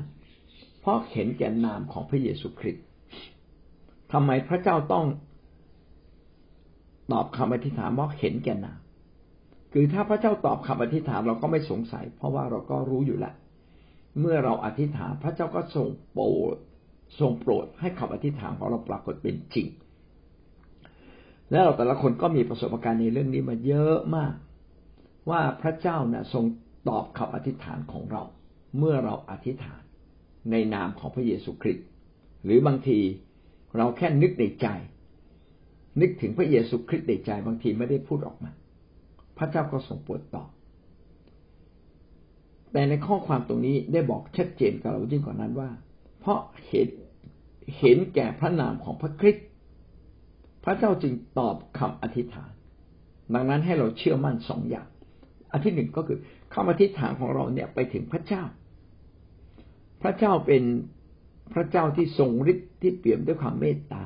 [0.81, 2.83] เพราะเห็นแก่นามของพระเยซูคริสต์
[4.11, 5.05] ทำไมพระเจ้าต้อง
[7.11, 8.79] ตอบคำอธิษฐานเพราะเห็นแก่นาม
[9.73, 13.35] คือถ้าพระเจ้าตอบคำอธิษฐานเราก็ไม่สงสัย เพราะว่าเราก็รู้อยู่แล้ว
[14.19, 16.55] เมื่อเราอธิษฐานพระเจ้าก็ทรงโปรด
[17.19, 19.67] ทรงโปรดให้คำอธิษฐานของเราปรากฏเป็นจริง
[21.51, 24.33] แล้วเราแต่ละคนก็มีประสบการณ์ในเรื่องนี้มาเยอะมาก
[25.29, 26.45] ว่าพระเจ้านะ่ะทรง
[26.89, 28.23] ตอบคำอธิษฐานของเรา
[28.77, 29.81] เมื่อเราอธิษฐาน
[30.51, 31.87] ในนามของพระเยซูคริสต์
[32.43, 32.99] หรือบางที
[33.77, 34.67] เราแค่นึกในใจ
[36.01, 38.51] นึกถึงพระเยซูคริสต์ในใจบางทีไม่ได้พูดออกมา
[39.37, 40.49] พระเจ้าก็ทรงโปรดตอบ
[42.71, 45.69] แต่ในข้อความตรงนี้ได้บอกชัดเจนกับเรายิ่งกว่านั้นว่า
[46.19, 46.87] เพราะเห็น
[47.79, 49.45] เห็นแก่พระนามของพระคริสต์
[50.63, 52.51] พระเจ้าจึงตอบคำอธิษฐาน
[53.33, 54.87] ดังนั้นให้เราเชื่อมั่นสองอย่าง
[55.51, 56.19] อันที่หนึ่งก็คือ
[56.53, 58.43] คำอธิษฐานของเราเนี่ยไปถึงพระเจ้า
[60.01, 60.63] พระเจ้าเป็น
[61.53, 64.01] พระเจ้าที่ทรงฤทธิ์ที่เปี่ยมด้วยความเมตตา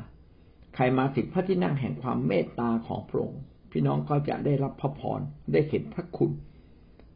[0.76, 5.20] ใครมาถึงพระที่นั่งแห่งความเมตตาของพระองค์ พี่น้องก็จะได้รับพระพร
[5.52, 6.32] ได้เห็นพระคุณ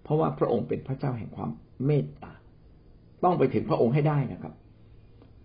[0.03, 1.49] เพราะว่าพระองค์เป็นพระเจ้าแห่งความ
[1.85, 2.33] เมตตา
[3.23, 4.53] ต้องไปถึงพระองค์ให้ได้นะครับ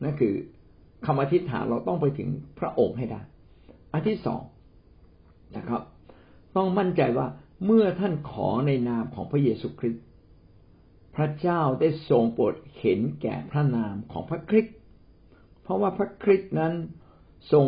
[0.03, 0.35] นั่นคือ
[1.07, 2.29] คำอธิษฐานเราต้องไปถึง
[2.61, 3.21] พระองค์ให้ได้
[3.92, 4.42] อันที่สอง
[5.57, 5.83] นะครับ
[6.57, 7.27] ต้องมั่นใจว่า
[7.64, 10.05] เมื่อท่านขอในนามของพระเยซูคริสต์
[11.16, 14.75] พระเจ้าได้ทรงโปรดเห็นแก่พระนามของพระคริสต์
[15.62, 16.73] เพราะว่าพระคริสต์นั้น
[17.53, 17.66] ทรง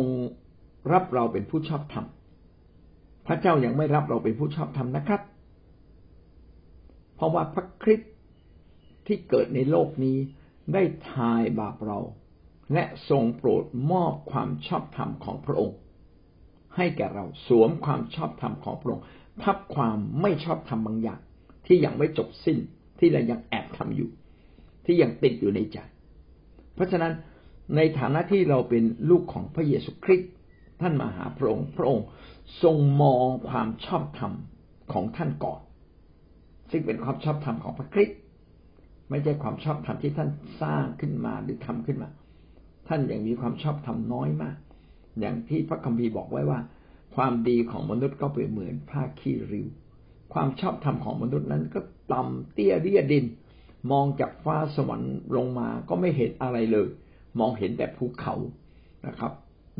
[0.91, 2.05] รับเราเป็นผู้ชอบธรรม
[3.31, 5.21] พระเจ้ายังไม่รับเราเป็นผู้ชอบธรรมนะครับ
[7.15, 8.11] เพราะว่าพระคริสต์
[9.07, 10.17] ที่เกิดในโลกนี้
[10.73, 11.99] ได้ทายบาปเรา
[12.73, 15.77] และทรงโปรดมอบความชอบธรรมของพระองค์
[16.75, 19.05] ให้แก่เราสวมความชอบธรรมของพระองค์
[19.43, 21.19] ทับความไม่ชอบธรรมบางอย่าง
[21.65, 22.57] ที่ยังไม่จบสิ้น
[22.99, 24.09] ที่เรายังแอบทำอยู่
[24.85, 25.77] ที่ยังติดอยู่ในใจ
[26.75, 27.13] เพราะฉะนั้น
[27.75, 30.31] ในฐานะที่เราเป็นลูกของพระเยซูคริสต์
[30.81, 32.05] ท่านมาหาพระองค์ พระองค์
[32.63, 34.33] ทรงมองความชอบธรรม
[34.93, 35.61] ของท่านก่อน
[36.71, 38.19] ซึ่งเป็นความชอบธรรมของพระคริสต์
[39.09, 40.29] ไม่ใช่ความชอบธรรมที่ท่าน
[40.61, 42.09] สร้างขึ้นมาหรือทำขึ้นมา
[42.87, 44.57] ท่านยังมีความชอบธรรมน้อยมาก
[45.19, 46.59] อย่างที่พระคัมภีร์บอกไว้ว่า
[47.15, 49.67] ความดีของมนุษย์ก็เป็นเหมือนผ้าขี้ริ้ว
[50.33, 51.79] ความชอบธรรมของมนุษย์นั้นก็
[52.13, 53.25] ต่ำเตี้ยเรียดิน
[53.91, 56.87] มองจากฟ้าสวรรค์ลงมาก็ไม่เห็นอะไรเลย
[57.39, 58.35] มองเห็นแต่ภูเขา
[59.07, 59.31] นะครับ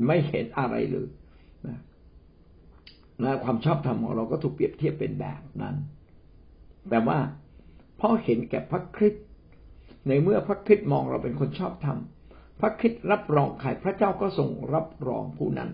[0.08, 1.08] ไม่เห็นอะไรเลย
[3.24, 5.76] นะความชอบธรรมของเราก็ถูกเปรียบเทียบเป็นแบบนั้น
[6.90, 7.18] แต่ว่า
[8.00, 9.26] พราะเห็นแก่พระคริสต์
[10.08, 11.98] ในเมื่อพระคริสต์มองเราเป็นคนชอบธรรม
[12.60, 15.70] พระคริสต์รับรองใครพระเจ้าก็ทรงรับรองผู้นั้น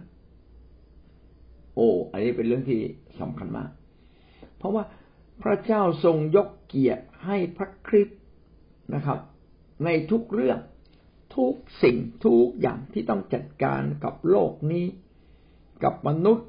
[1.76, 2.82] โอ้อันนี้เป็นเรื่องที่
[3.20, 3.70] สำคัญมาก
[4.58, 4.84] เพราะว่า
[5.44, 8.20] พระเจ้าทรงยกเกียรติให้พระคริสต์
[8.94, 9.20] นะครับ
[9.86, 10.60] ในทุกเรื่อง
[11.36, 11.54] ทุก
[11.84, 14.86] สิ่งทุกอย่างที่ต้องจัดการกับโลกนี้
[15.84, 16.48] กับมนุษย์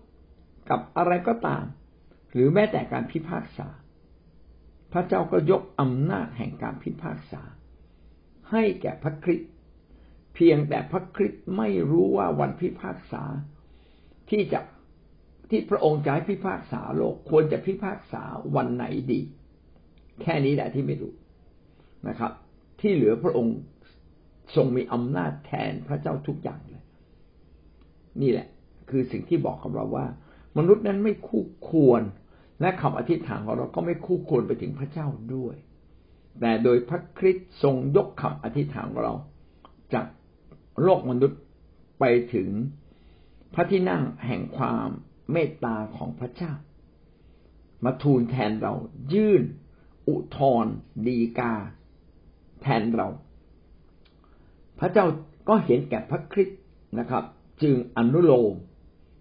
[0.70, 1.64] กับอะไรก็ตาม
[2.32, 3.68] หรือแม้แต่การพิพากษา
[4.92, 7.42] พระเจ้าก็ยกอำนาจแห่งการพิพากษา
[8.50, 9.50] ให้แก่พระคริสต์
[10.34, 13.22] เพียงแต่พระคริสต์ไม่รู้ว่าวันพิพากษา
[14.30, 14.60] ที่จะ
[15.50, 18.22] ที่พระองค์จะให้พิพากษาโลกควรจะพิพากษา
[18.56, 19.20] วันไหนดี
[20.22, 21.12] แค่นี้แหละที่ไม่รู้
[22.08, 22.32] นะครับ
[22.80, 23.56] ที่เหลือพระองค์
[24.56, 26.84] ทรงมีอำนาจแทนพระเจ้าทุกอย่างเลย
[28.22, 28.48] นี่แหละ
[28.90, 30.06] คือสิ่งที่บอกกับเราว่า
[30.56, 32.02] มนุษย์นั้นไม่คู่ควร
[32.60, 35.54] และคำอธิษฐานของเราก็ไม่คู่ควรไปถึงพระเจ้าด้วย
[36.40, 39.14] แต่โดยพระคริสต์ทรงยกคำอธิษฐานของเรา
[39.94, 40.06] จาก
[40.82, 41.40] โลกมนุษย์
[42.00, 42.48] ไปถึง
[43.54, 44.88] พระที่นั่งแห่งความ
[45.32, 46.52] เมตตาของพระเจ้า
[47.84, 48.74] มาทูลแทนเรา
[49.12, 49.42] ยื่น
[50.08, 50.66] อุทธร
[51.06, 51.54] ดีกา
[52.62, 53.08] แทนเรา
[54.78, 55.06] พระเจ้า
[55.48, 56.60] ก็เห็นแก่พระคริสต์
[56.98, 57.24] นะครับ
[57.62, 58.54] จึงอนุโลม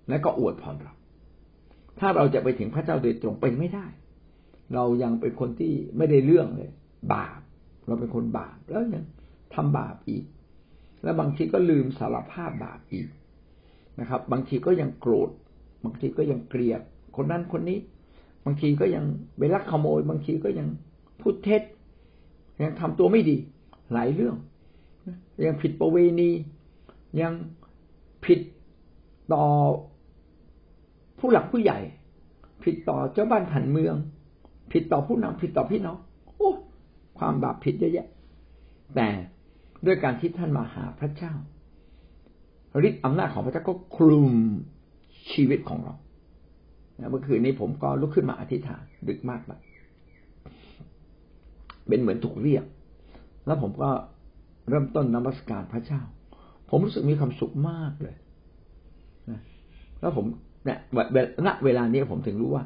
[0.10, 0.94] และก็อวยพรเรา
[2.00, 3.88] ถ้าเราจะไปถึงพระเจ้าโดยตรงไปไม่ได้
[4.74, 6.72] เรายังเป็นคนที่ไม่ได้เรื่องเลย
[7.14, 7.40] บาป
[7.88, 9.04] เราเป็นคนบาปแล้วยัง
[9.56, 10.26] ทำบาปอีก
[11.04, 13.08] แล้วบางทีก็ลืมสารภาพบาปอีก
[14.00, 15.30] นะครับ บางทีก็ยังโกรธ
[15.84, 16.82] บางทีก็ยังเกลียด
[17.16, 17.80] คนนั้นคนนี้
[18.46, 19.06] บางทีก็ยัง
[19.38, 20.68] ไปลักขโมย บางทีก็ยัง
[21.22, 21.62] พูดเท็จ
[22.64, 23.38] ยังทำตัวไม่ดี
[23.94, 24.36] หลายเรื่อง
[25.48, 26.32] ยังผิดประเวณี
[27.22, 27.34] ยัง
[28.26, 28.40] ผิด
[29.34, 29.46] ต่อ
[31.20, 31.80] ผู้หลักผู้ใหญ่
[32.64, 33.96] ผิดต่อเจ้าบ้านผันเมือง
[34.72, 35.98] ผิดต่อผู้นำผิดต่อพี่น้อง
[36.38, 36.52] โอ้
[37.20, 38.08] ความบาปผิดเยอะแยะ
[38.96, 39.10] แต่
[39.86, 41.34] ด้วยการที่ท่านมาหาพระเจ้า
[42.88, 44.34] ฤทธิ์อำนาจของพระเจ้าก็คลุม
[45.32, 45.96] ชีวิตของเรา
[47.10, 49.62] เมื่อคืนนี้ผมก็ลุกขึ้นมาอธิษฐานดึกมากแล้ว
[51.88, 52.66] เป็นเหมือนถูกเรียก
[53.46, 53.90] แล้วผมก็
[54.70, 56.02] เริ่มต้นนมัสการพระเจ้า
[56.70, 58.16] ผมรู้สึกมีความสุขมากเลย
[59.30, 59.42] นะ
[60.02, 60.26] แล้วผม
[60.66, 60.80] เนี่ย
[61.46, 62.64] ณเวลานี้ผมถึงรู้ว่า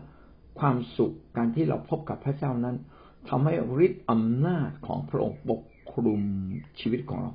[0.60, 2.76] ความสุขการที่เราพบกับพระเจ้านั้น
[3.30, 3.54] ทำให้
[3.86, 5.62] ฤทธิ์อำนาจของพระองค์ปก
[5.94, 6.22] คลุม
[6.80, 7.32] ชีวิตของเรา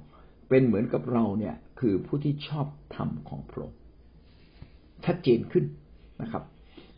[0.48, 3.78] เป็นเหมือนกับเราเนี่ย คือผู้ที่ชอบธรรมของพระองค์
[5.04, 5.64] ชัดเจนขึ้น
[6.22, 6.44] นะครับ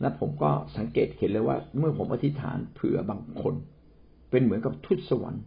[0.01, 3.55] และผมก็สังเกตเห็นเลยว่า เมื่อผมอธิษฐานเผื่อบางคน
[4.31, 5.43] เป็นเหมือนกับทุตสวรรค์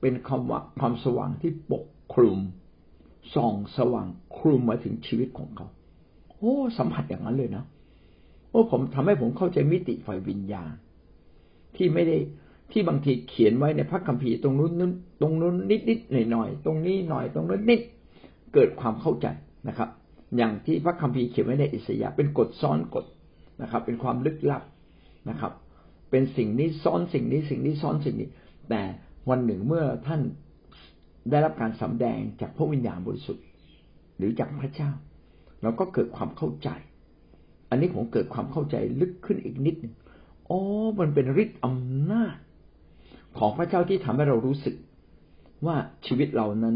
[0.00, 2.38] เป็นคำว่าความสว่างที่ปกคลุม
[3.34, 4.06] ส่องสว่าง
[4.38, 5.68] คลุมมาถึงชีวิตของเขา
[6.44, 7.64] อ้ สัมผัสอย่างนั้นเลยนะ
[8.50, 10.72] โอ้ ผมทำให้ผมเข้าใจมิติฝ่ายวิญญาณ
[11.76, 12.16] ที่ไม่ได้
[12.72, 17.80] ที่บางทีเขียนไว้ในพระคัมภีร์ตรงนู้นนตรงนู้นนิดนิดหน่อยหน่อยตรงนี้หน่อยตรงนู้นนิด
[18.54, 19.26] เกิดความเข้าใจ
[19.68, 19.88] นะครับ
[20.36, 23.04] อย่างที่พระคัมภีร์เขียนไว้ในอิสยาห์เป็นกฎซ้อนกฎ
[23.62, 24.62] นะครับ เป็นความลึกลับ
[25.30, 25.52] นะครับ
[26.10, 28.28] เป็นสิ่งนี้ซ้อนสิ่งนี้สิ่งนี้ซ้อนสิ่งนี้
[28.70, 28.82] แต่
[29.30, 30.20] วันหนึ่งเมื่อท่าน
[31.30, 33.44] ได้รับการสำแดงจากพระวิญญาณบริสุทธิ์
[34.16, 34.90] หรือจากพระเจ้า
[35.64, 36.68] เราก็เกิดความเข้าใจ
[37.70, 39.94] อันนี้ผมเกิดความเข้าใจลึกขึ้นอีกนิดนึง
[40.50, 40.60] อ๋อ
[40.98, 42.36] มันเป็นฤทธิ์อำนาจ
[43.38, 44.74] ของพระเจ้าที่ทำให้เรารู้สึก
[45.66, 46.74] ว่าชีวิตเรานั้น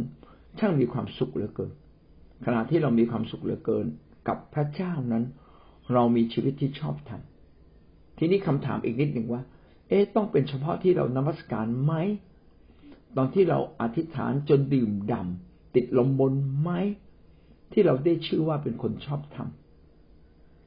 [0.59, 1.73] ช่างมีความสุขเหลือเกิน
[2.45, 3.87] ขณะที่เรามีความสุขเหลือเกิน
[4.29, 5.25] กับพระเจ้านั้น
[5.93, 7.21] เรามีชีวิตที่ชอบธรรม
[8.19, 9.43] ทีนี้คำถามอีกนิดหนึ่งว่า
[9.89, 11.93] เอ๊ะต้องเป็นเฉพาะที่เรานมัสการไหม
[13.17, 16.71] ตอนที่เราอธิษฐานจนดื่มดำติดลมบนไหม
[17.73, 19.49] ที่เราได้ชื่อว่าเป็นคนชอบธรรม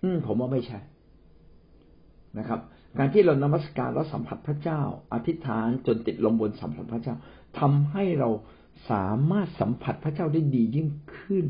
[0.03, 0.79] อืมผมว่าไม่ใช่
[2.37, 2.59] นะครับ
[2.97, 4.81] การที่เรานมัสการแล้วสัมผัสพระเจ้า
[5.13, 7.15] อธิษฐานจนติดลมบนสัมผัสพระเจ้า
[7.59, 8.29] ทำให้เรา
[8.91, 11.45] สามารถสัมผัสพระเจ้าได้ดียิ่งขึ้น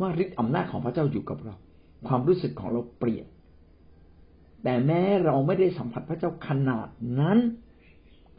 [0.00, 1.54] ว่าฤทธิ์อำนาจของพระเจ้าอยู่กับเรา
[2.08, 3.26] ความรู้สึกของเราเปลี่ยน
[4.62, 6.88] แต่แม้เราไม่ได้สัมผัสพระเจ้าขนาด
[7.20, 7.38] นั้น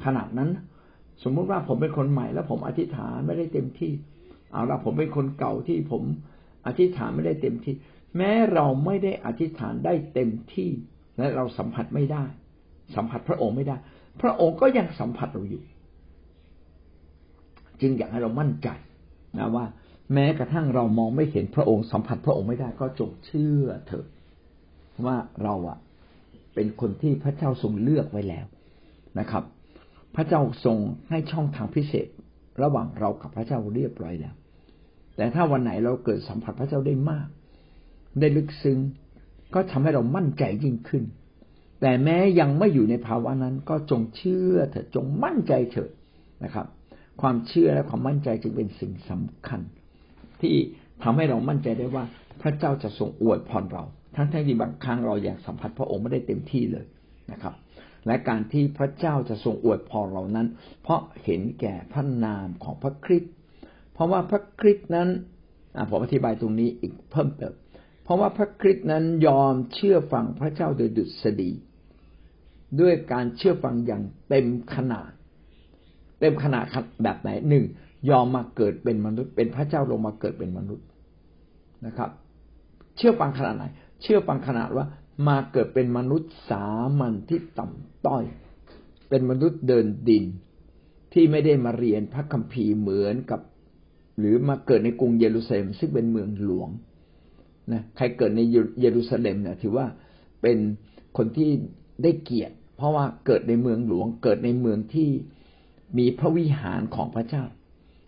[0.06, 0.50] ขนาดนั้น
[1.24, 3.92] สมมุติว่าผมเป็นคนใหม่แล้วผมอธิษฐานไม่ได้เต็มที่
[4.52, 6.04] เอาละผมเป็นคนเก่าที่ผม
[6.68, 7.76] อธิษฐานไม่ได้เต็มที่
[8.18, 10.70] แม้เราไม่ได้อธิษฐานได้เต็มที่
[11.18, 12.24] และเราสัมผัสไม่ได้
[12.96, 13.76] สัมผัสพระองค์ไม่ได้
[14.22, 15.64] พระองค์ก็ยังสัมผัสเราอยู่
[17.82, 18.70] จึงอยากให้เรามั่นใจ
[19.38, 19.66] นะว่า
[20.14, 24.06] แม้กระทั่งเรามองไม่เห็นพระองค์สัมผัสพระองค์ไม่ได้ ก็จงเชื่อเถอะ
[25.06, 25.78] ว่าเราอะ
[26.56, 28.46] เป็นคนที่พระเจ้าทรงเลือกไว้แล้ว
[29.20, 29.44] นะครับ
[30.16, 30.78] พระเจ้าทรง
[31.10, 32.08] ให้ช่องทางพิเศษ
[32.62, 34.36] ระหว่างเรากับพระเจ้าเรียบร้อยแล้ว
[35.16, 37.28] แต่ถ้าวันไหนเราเกิดสัมผัสพระเจ้าได้มาก
[38.20, 38.80] ได้ลึกซึ้ง
[39.54, 41.04] ก็ทำให้เรามั่นใจยิ่งขึ้น
[41.82, 45.90] แต่แม้ยังไม่อยู่ในภาวะนั้น ก็จงเชื่อเถิดจงมั่นใจเถิด
[46.44, 46.68] นะครับ
[47.22, 49.62] ความเชื่อและความมั่นใจจึงเป็นสิ่งสำคัญ
[50.42, 50.56] ที่
[51.04, 52.04] ทำให้เรามั่นใจได้ว่า
[52.42, 53.84] พระเจ้าจะทรงอวยพรเรา
[54.16, 56.86] ทั้งทั้งที่บางครั้งเราอยากสัมผัสพระองค์ไม่ได้เต็มที่เลย
[57.32, 57.54] นะครับ
[58.08, 60.48] และการที่พระเจ้าจะทรงอวยพรเรานั้น
[60.82, 63.34] เพราะเห็นแก่พระนามของพระคริสต์
[63.94, 65.10] เพราะว่าพระคริสต์นั้น
[65.90, 67.54] ผมอธิบายตรงนี้อีกเพิ่มเติม
[68.04, 71.52] เพราะว่าพระคริสต์นั้นยอมเชื่อฟังพระเจ้าโดยดุษฎี
[72.82, 75.12] ด้วยการเชื่อฟังอย่างเต็มขนาด
[76.20, 76.66] เต็มขนาด
[77.04, 77.66] แบบไหนหนึ่ง
[78.10, 80.86] ยอมมาเกิดเป็นมนุษย์ เป็นพระเจ้าลงมาเกิดเป็นมนุษย์
[81.86, 82.10] นะครับ
[82.98, 83.64] เชื่อฟังขนาดไหน
[84.02, 84.86] เชื่อฟังขนาดว่า
[85.28, 86.66] มาเกิดเป็นมนุษย์สา
[87.00, 88.24] มัญที่ต่ำต้อย
[89.10, 90.24] เป็นมนุษย์เดินดิน
[91.14, 93.42] ที่ไม่ได้มาเรียนพระคัมภีร์เหมือนกับ
[94.22, 96.70] หรือมาเกิดในกรุงเยรูซาเล็มซึ่งเป็นเมืองหลวง
[97.74, 98.42] นะใครเกิดใน
[98.82, 99.86] เยรูซาเล็มเนี่ยถือว่า
[100.42, 100.58] เป็น
[101.18, 101.50] คนที่
[102.04, 105.10] ได้เกียรติ เพราะว่าเกิดในเมืองหลวง เกิดในเมืองที่
[105.98, 107.44] มีพระวิหารของพระเจ้า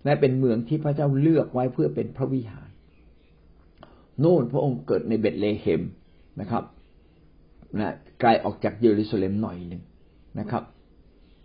[0.06, 2.69] และเป็นเมืองที่พระเจ้าเลือกไว้เพื่อเป็นพระวิหาร
[4.19, 5.82] โน่นพระองค์เกิดในเบตเลเฮม
[6.41, 6.63] นะครับ
[7.80, 9.82] นะไกลออกจากเยรูซาเล็มหน่อยหนึ่ง
[10.39, 10.63] นะครับ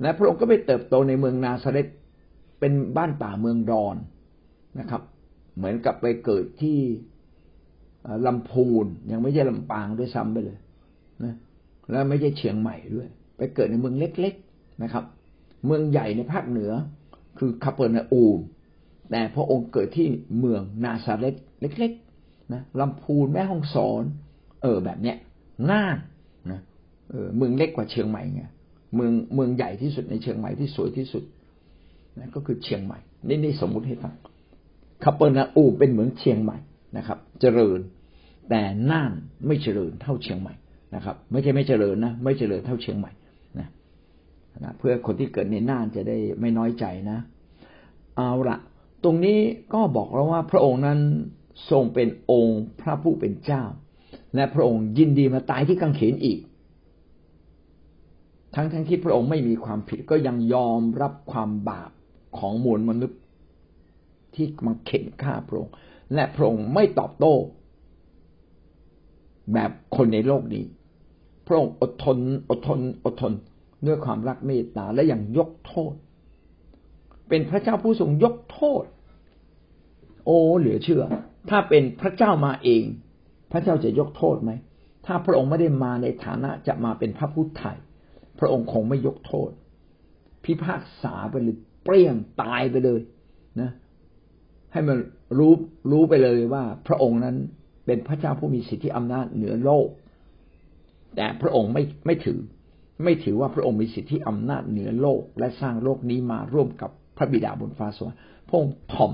[0.03, 1.89] และพระองค์ก็ไปเติบโตในเมืองนาซาเรต
[2.61, 3.97] เป็นบ้านป่าเมืองรอน
[4.79, 5.03] นะครับ
[5.57, 6.79] เหมือนกับไปเกิดที่
[8.27, 10.59] ลำพูนยังไม่ใช่ลำปางด้วยซ้ำไปเลย
[11.25, 11.35] นะ
[11.91, 15.05] แล้วไม่ใช่เชียงใหม่ด้วย ไปเกิดในเมืองเล็ก ๆนะครับ
[15.67, 16.73] เมืองใหญ่ในภาคเหนือ
[17.39, 18.39] คือคาเปอร์นาอูม
[19.11, 20.07] แต่พระองค์เกิดที่
[20.39, 24.03] เมืองนาซาเรตเล็ก ๆ นะลำพูนแม่ห้องสอน
[24.63, 25.17] เออแบบเนี้ย
[25.71, 25.97] น่าน
[26.51, 26.61] นะ
[27.11, 28.43] เออเมืองเล็กกว่าเชียงใหม่ไง
[28.95, 31.25] เมืองเมืองใหญ่ที่สุดในเชียงใหม่ที่สวยที่สุด
[32.19, 34.15] นะก็คือเชียงใหม่นี่นี่สมมุติให้ฟัง
[35.05, 36.59] คาเปอร์นาอูเป็นเหมือนเชียงใหม่
[36.97, 37.81] นะครับ เจริญ
[38.51, 39.13] แต่น่าน
[39.47, 40.55] ไม่เจริญเท่าเชียงใหม่
[40.95, 43.13] นะครับ ไม่ใช่ไม่เจริญนะไม่เจริญเท่าเชียงใหม่
[43.59, 43.69] นะ
[44.65, 47.19] นะเพื่อคนที่เกิดในน่านจะได้ไม่น้อยใจนะ
[48.17, 48.59] เอาละ
[49.05, 49.39] ตรงนี้
[49.75, 50.99] ก็บอกเราว่าพระองค์นั้น
[51.71, 53.63] ทรงเป็นองค์พระผู้เป็นเจ้า
[54.35, 56.41] และพระองค์ยินดีมาตายที่กังเขนอีก
[58.55, 61.91] ทั้งทั้งที่พระองค์ไม่มีความผิดก็ยังยอมรับความบาป
[62.39, 63.19] ของมวลมนุษย์
[64.39, 65.75] ที่มาเข็นฆ่าพระองค์
[66.15, 67.35] และพระองค์ไม่ตอบโต้
[69.53, 70.65] แบบคนในโลกนี้
[71.47, 72.19] พระองค์อดทน
[72.51, 73.33] อดทนอดทน
[73.87, 75.95] ด้วยความรักเมตตาและยังยกโทษ
[77.29, 78.85] เป็นพระเจ้าผู้ทรงยกโทษ
[80.25, 81.03] โอ้เหลือเชื่อ
[81.51, 82.85] ถ้าเป็นพระเจ้ามาเอง
[83.53, 84.51] พระเจ้าจะยกโทษไหม
[85.07, 87.73] ถ้าพระองค์ไม่ได้มาในฐานะจะมาเป็นพระผู้ไถ่
[88.39, 89.51] พระองค์คงไม่ยกโทษ
[90.45, 93.01] พิพากษาไปเลยเปรี้ยงตายไปเลย
[93.61, 93.71] นะ
[94.73, 94.99] ให้มัน
[95.39, 95.53] รู้
[95.91, 97.37] รู้ไปเลยว่า พระองค์นั้น
[97.87, 99.89] เป็นพระเจ้าผู้มีสิทธิอำนาจเหนือโลก
[101.17, 102.41] แต่พระองค์ไม่ไม่ถือ
[103.05, 109.13] ไม่ถือว่าพระองค์มีสิทธิอำนาจเหนือโลก และสร้างโลกนี้มาร่วมกับพระบิดาบนฟ้าสวรรค์พระองค์ถ่อม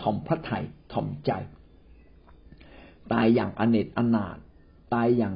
[0.00, 1.30] ถ่อมพระทัยถ่อมใจ
[3.12, 4.36] ตายอย่างอเนจอนาถ
[4.94, 5.34] ตายอย่าง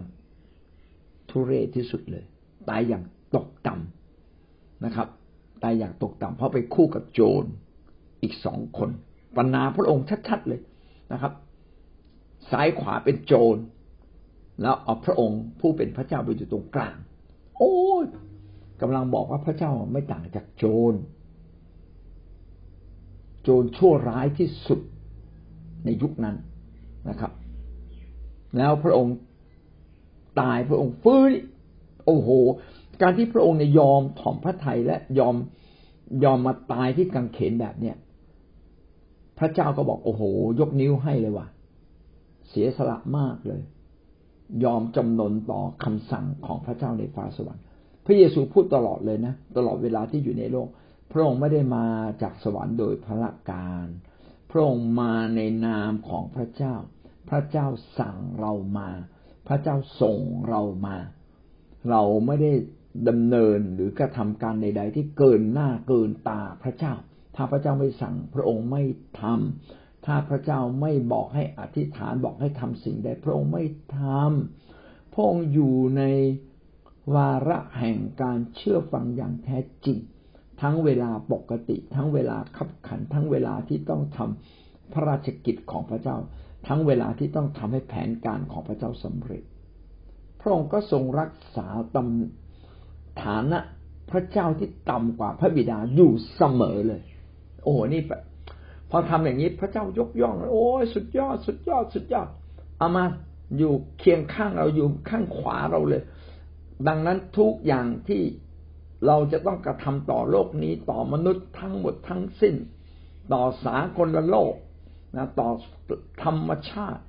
[1.31, 2.25] ทุเรศที่สุดเลย
[2.69, 3.03] ตายอย่าง
[3.37, 5.09] ตกต่ำนะครับ
[5.63, 7.45] ตายอย่างตกต่ำเพราะไปคู่กับโจร
[8.23, 8.91] อีกสองคน
[9.37, 10.61] ปนาพระองค์ชัดๆเลย
[11.13, 11.33] นะครับ
[12.51, 13.57] ซ้ายขวาเป็นโจร
[14.63, 16.97] แล้วเอาพระองค์ผู้เป็นพระเจ้าไปอยู่ตรงกลาง
[17.59, 18.05] โอ้ย
[18.81, 20.95] กำลังบอกว่าพระเจ้าไม่ต่างจากโจร
[23.43, 24.81] โจรชั่วร้ายที่สุด
[25.85, 26.37] ในยุคนั้น
[27.09, 27.33] นะครับ
[28.59, 29.15] แล้วพระองค์
[30.41, 31.33] ตายพระองค์ฟื้น
[32.07, 32.29] โอ้โห
[33.03, 35.35] การที่พระองค์เนี่ยยอมถ่อมพระทัยและยอม
[36.25, 37.97] ยอมมาตายที่กังเขนแบบเนี้ย
[39.39, 40.23] พระเจ้าก็บอกโอ้โห
[40.61, 41.47] ยกนิ้วให้เลยว่ะ
[42.49, 43.63] เสียสละมากเลย
[44.65, 47.65] ยอมจำนนต่อคำสั่งของพระเจ้าในฟ้าสวรรค์
[48.07, 50.69] พระเยซูพูดตลอดเลยนะ ตลอดเวลาที่อยู่ในโลก
[51.13, 51.87] พระองค์ไม่ได้มา
[52.23, 53.87] จากสวรรค์โดยพระการ
[54.51, 56.75] พระองค์มาในนามของพระเจ้า
[57.31, 57.67] พระเจ้า
[57.99, 58.89] สั่งเรามา
[59.49, 60.19] พระเจ้าส่ง
[60.49, 60.97] เรามา
[61.91, 62.53] เราไม่ได้
[63.09, 66.95] ดำเนินหรือกระทำการใด ๆ ที่เกินหน้าเกินตาพระเจ้า
[67.37, 68.83] ถ้าพระเจ้าไม่สั่งพระองค์ไม่
[69.21, 73.65] ทำถ้าพระเจ้าไม่บอกให้อธิษฐานบอกให้ทำสิ่งใดพระองค์ไม่
[73.99, 76.03] ทำพระองค์อยู่ใน
[77.15, 79.99] วาระแห่งการเชื่อฟังอย่างแท้จริง
[80.63, 86.17] ทั้งเวลาปกติ ทั้งเวลาขับขัน ทั้งเวลาที่ต้องทำพระราชกิจของพระเจ้า
[86.67, 89.43] ทั้งเวลาที่ต้องทำให้แผนการของพระเจ้าสำเร็จ
[90.41, 93.59] พระองค์ก็ทรงรักษาตำฐานะ
[94.11, 97.03] พระเจ้าที่ต่ำกว่าพระบิดาอยู่เสมอเลย
[97.67, 98.03] โอ้นี่
[98.91, 102.29] พอทำอย่างนี้พระเจ้ายกย่องโอ้ยสุดยอด สุดยอด สุดยอด
[102.79, 103.05] เอามา
[103.59, 106.03] อยู่เคียงข้างเราอยู่ข้างขวาเราเลย
[106.89, 108.23] ดังนั้นทุกอย่างที่
[109.07, 112.55] เราจะต้องกระทำต่อโลกนี้ต่อมนุษย์ทั้งหมดทั้งสิ้น
[113.33, 114.55] ต่อสากลโลก
[115.17, 115.49] นะต่อ
[116.23, 117.03] ธรรมชาติ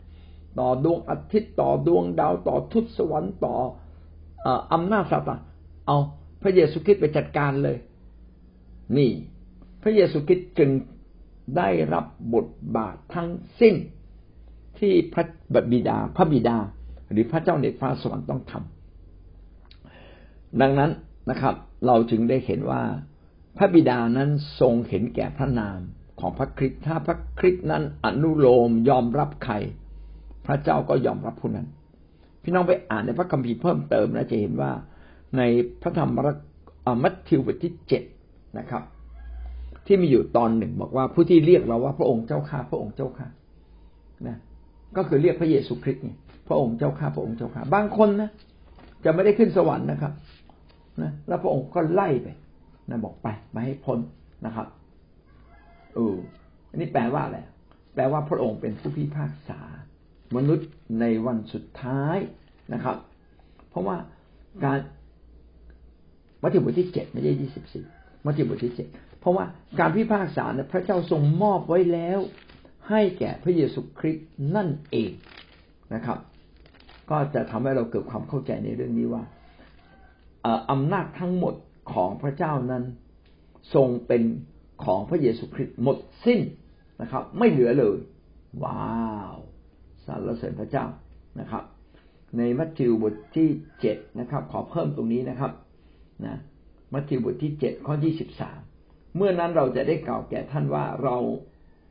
[0.59, 3.55] ต่อดวงอาทิตย์ต่อดวงดาวต่อทุตสวรรค์ต่อ
[4.73, 5.35] อำนาจสตา
[5.87, 5.97] เอา
[6.41, 7.77] พระเยซูคริสต์ไปจัดการเลย
[8.97, 9.11] นี่
[9.81, 10.69] พระเยซูคริสต์จึง
[11.57, 12.45] ได้รับบท
[12.77, 13.29] บาททั้ง
[13.61, 13.75] สิ้น
[14.79, 16.57] ที่พระบิดาพระบิดา
[17.11, 20.91] หรือพระเจ้าในฟ้าสวรรค์ต้องทำดังนั้น
[21.29, 22.83] นะครับ เราจึงได้เห็นว่า
[23.57, 25.79] พระบิดานั้นทรงเห็นแก่พระนาม
[26.19, 29.55] ของพระคริสต์ถ้าพระคริสต์นั้นอนุโลมยอมรับใคร
[30.45, 31.67] พระเจ้าก็ยอมรับผู้นั้น
[32.43, 34.71] พี่น้องไปอ่านในพระคัมภีร์เพิ่มเติมนะจะเห็นว่า
[35.37, 35.41] ใน
[35.81, 36.19] พระธรรม
[37.03, 38.03] มัทธิวบทที่เจ็ด
[38.57, 38.83] นะครับ
[39.87, 43.27] ที่มีอยู่ตอนหนึ่งบอกว่าผู้ที่เรียกเราว่าพระองค์เจ้าข้าพระองค์เจ้าข้า
[44.27, 44.37] นะ
[44.97, 46.11] ก็คือเรียกพระเยซูคริสต์ไง
[46.47, 48.29] พระองค์เจ้าข้าพระองค์เจ้าข้าบางคนนะ
[49.05, 50.13] จะไม่ได้ขึ้นสวรรค์นะครับ
[51.01, 52.27] นะแล้วพระองค์ก็ไล่ไป
[52.89, 53.99] นะบอกไปมาให้พ้น
[54.45, 54.67] นะครับ
[55.95, 56.15] เออ
[56.69, 57.37] อันนี้แปลว่าอะไร
[57.95, 59.59] แปลว่าพระองค์เป็นผู้พิพากษา
[60.35, 60.69] มนุษย์
[60.99, 62.17] ในวันสุดท้าย
[62.73, 62.97] นะครับ
[63.69, 63.97] เพราะว่า
[64.63, 64.79] การ
[66.41, 67.85] มัทธิวบทที่เจ็ดไม่ใช่ยี่สิบสี่
[68.25, 68.87] มัทธิวบทที่เจ็ด
[69.27, 69.45] ราะว่า
[69.79, 72.19] การพิพากษาเนี่ยพระเจ้าทรงมอบไว้แล้ว
[72.89, 75.11] ให้แก่พระเยซูคริสต์นั่นเอง
[75.93, 76.19] นะครับ
[77.09, 79.23] ก็จะทำให้เราเกิดความเข้าใจในเรื่องนี้ว่า
[80.71, 81.55] อำนาจทั้งหมด
[81.93, 82.83] ของพระเจ้านั้น
[83.75, 84.23] ทรงเป็น
[84.85, 86.39] ของพระเยซูคริสต์หมดสิ้น
[87.01, 87.97] นะครับ ไม่เหลือเลย
[88.63, 89.35] ว้าว
[90.05, 90.85] สรรเสริญพระเจ้า
[91.39, 91.63] นะครับ
[92.37, 93.49] ในมัทธิวบทที่
[93.81, 95.51] เจ็ดนะครับ ขอเพิ่มตรงนี้นะครับ
[96.25, 96.35] นะ
[96.93, 98.59] มัทธิวบทที่เจ็ดข้อที่สิบสาม
[99.17, 101.17] เมื่อนั้นเราจะได้กล่าวแก่ท่านว่าเรา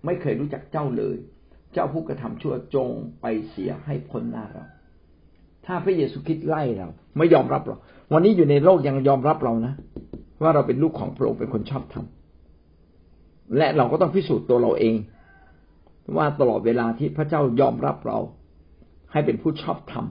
[0.05, 1.17] ไม่เคยรู้จักเจ้าเลย
[1.73, 4.65] เจ้าผู้กระทำชั่วจงไปเสียให้พ้นหน้าเรา
[5.67, 7.77] ถ้าพระเยซูคริสต์ไล่เรา ไม่ยอมรับเรา
[8.13, 9.75] วันนี้อยู่ในโลกยังยอมรับเรานะ
[10.43, 12.07] ว่าเราเป็นลูกของพระองค์เป็นคนชอบธรรม
[13.57, 14.95] และเราก็ต้องพิสูจน์ตัวเราเอง
[16.17, 18.19] ว่าตลอดเวลาที่พระเจ้ายอมรับเรา
[19.13, 20.05] ให้เป็นผู้ชอบธรรม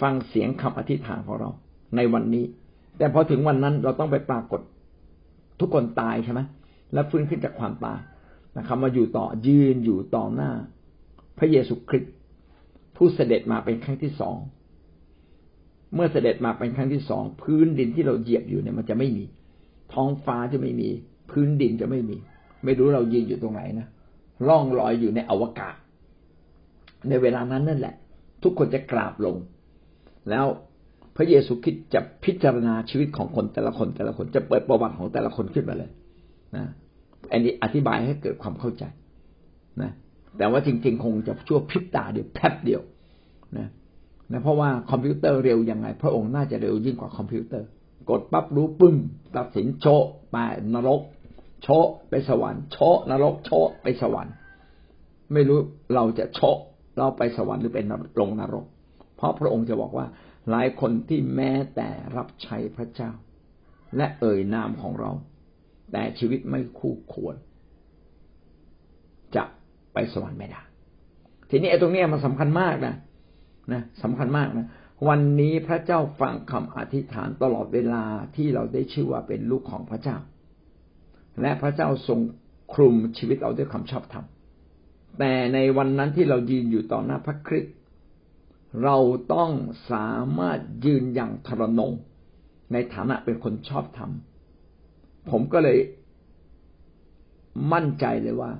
[0.00, 1.50] ฟังเสียงคำอธิษฐานของเรา
[1.96, 2.44] ในวันนี้
[2.98, 4.60] แต่พอถึงวันนั้นเราต้องไปปรากฏ
[5.60, 6.40] ทุกคนตายใช่ไหม
[6.92, 8.00] และฟื้นขึ้นจากความตาย
[8.58, 10.50] นะครับมาอยู่ต่อยืนอยู่ต่อหน้า
[11.38, 12.12] พระเยซูคริสต์
[12.96, 14.36] ผู้เสด็จมาเป็นครั้งที่สอง
[15.94, 19.24] เมื่อเสด็จมาเป็นครั้งที่สองพื้นดินที่เราเหยียบอยู่เนี่ยมันจะไม่มี
[19.92, 20.90] ท้องฟ้าจะไม่มี
[21.30, 22.16] พื้นดินจะไม่มี
[22.64, 23.86] ไม่รู้เรายืนอยู่ตรงไหนนะ
[24.48, 25.74] ร่องลอยอยู่ในอวกาศ
[27.08, 27.94] ในเวลานั้นนั่นแหละ
[28.42, 29.36] ทุกคนจะกราบลง
[30.30, 30.46] แล้ว
[31.20, 35.90] ระเยซูคริสต์จะพิจารณาชีวิตของคนแต่ละคนแต่ละคนจะเปิดประวัติของแต่ละคนขึ้นมาเลย
[36.56, 36.64] นะ
[37.32, 38.84] อันนี้อธิบายให้เกิดความเข้าใจ
[39.82, 39.90] นะ
[40.38, 42.82] แต่ว่าจริง ๆ คงจะชั่วพริบตาเดียวแป๊บเดียว
[43.58, 43.68] นะ
[44.32, 47.68] นะเพราะว่าคอมพิวเตอร์เร็วยังไง พระองค์น่าจะเร็วยิ่งกว่าคอมพิวเตอร์
[48.10, 48.96] กดปั๊บรู้ปึ้ม
[49.36, 49.86] ตัดสินโช
[50.30, 50.36] ไป
[50.74, 51.00] นรก
[51.62, 51.68] โช
[52.08, 52.76] ไปสวรรค์โช
[53.10, 53.50] นรกโช
[53.82, 54.34] ไปสวรรค์
[55.32, 55.58] ไม่รู้
[55.94, 56.40] เราจะโช
[56.98, 57.86] เราไปสวรรค์หรือเป็น
[58.20, 58.64] ลงนรก
[59.16, 60.06] เพราะพระองค์จะบอกว่า
[60.50, 63.10] หลายคนที่แม้แต่รับใช้พระเจ้า
[63.96, 65.10] และเอ่ยนามของเรา
[65.92, 67.36] แต่ชีวิตไม่คู่ควร
[69.36, 69.44] จะ
[69.92, 70.62] ไปสวรรค์ไม่ได้
[71.50, 72.94] ทีนี้ไอ้ตรงนี้มันสำคัญมากนะ
[73.72, 74.66] นะสำคัญมากนะ
[75.08, 78.04] วันนี้พระเจ้าฟังคำอธิษฐานตลอดเวลา
[78.36, 80.16] ที่เราได้ชื่อว่าเป็นลูกของพระเจ้า
[81.40, 82.20] และพระเจ้าทรง
[82.74, 84.26] คลุมชีวิตเราด้วยคำชอบธรรม
[85.18, 87.74] แต่ในวันนั้นที่เรายืนอยู่ต่อหน้าพระคริสต์
[88.84, 88.96] เรา
[89.34, 89.50] ต้อง
[89.90, 91.92] สามารถยืนอย่างทรนง
[92.72, 94.10] ในฐานะเป็นคนชอบธรรม
[95.30, 95.78] ผมก็เลย
[97.72, 98.50] มั่นใจเลยว่า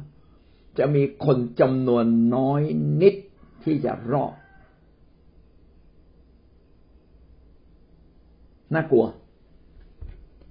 [0.78, 2.04] จะมีคนจำนวน
[2.34, 2.62] น้อย
[3.00, 3.14] นิด
[3.64, 4.34] ที่จะรอด
[8.74, 9.06] น่ากลัว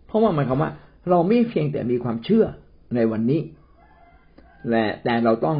[0.05, 0.71] เพราะว่าหมายความว่า
[1.09, 2.45] เราไม่เพียงแต่มีความเชื่อ
[2.95, 3.41] ในวันนี้
[4.69, 5.59] และแต่เราต้อง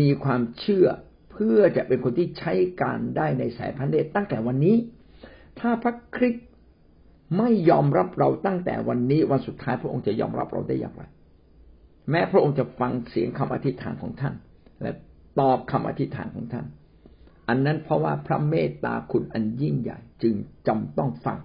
[0.00, 0.86] มีความเชื่อ
[1.34, 4.76] เพื่อจะเป็นคนที่ใช้การได้ในสายพันธุ์เดชตั้งแต่วันนี้
[5.60, 6.46] ถ้าพระคริสต์
[7.38, 11.02] ไม่ยอมรับเราตั้งแต่วันนี้วันสุดท้ายพระองค์จะยอมรับเราได้อย่างไร
[12.10, 14.34] แม้พระองค์จะฟังเสียงคำอธิษฐานของท่าน
[14.82, 14.90] และ
[15.40, 16.66] ตอบคำอธิษฐานของท่าน
[17.48, 20.34] อันนั้นเพราะว่าพระเมตตาคุณอันยิ่งใหญ่จึง
[20.66, 21.38] จำต้องฟัง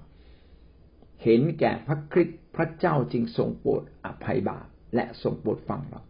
[1.24, 4.66] เห็นแก่พระคริสต์พระเจ้าจึงทรงโปรดอภัยบาป
[4.96, 6.02] และทรงโปรดฟังเรา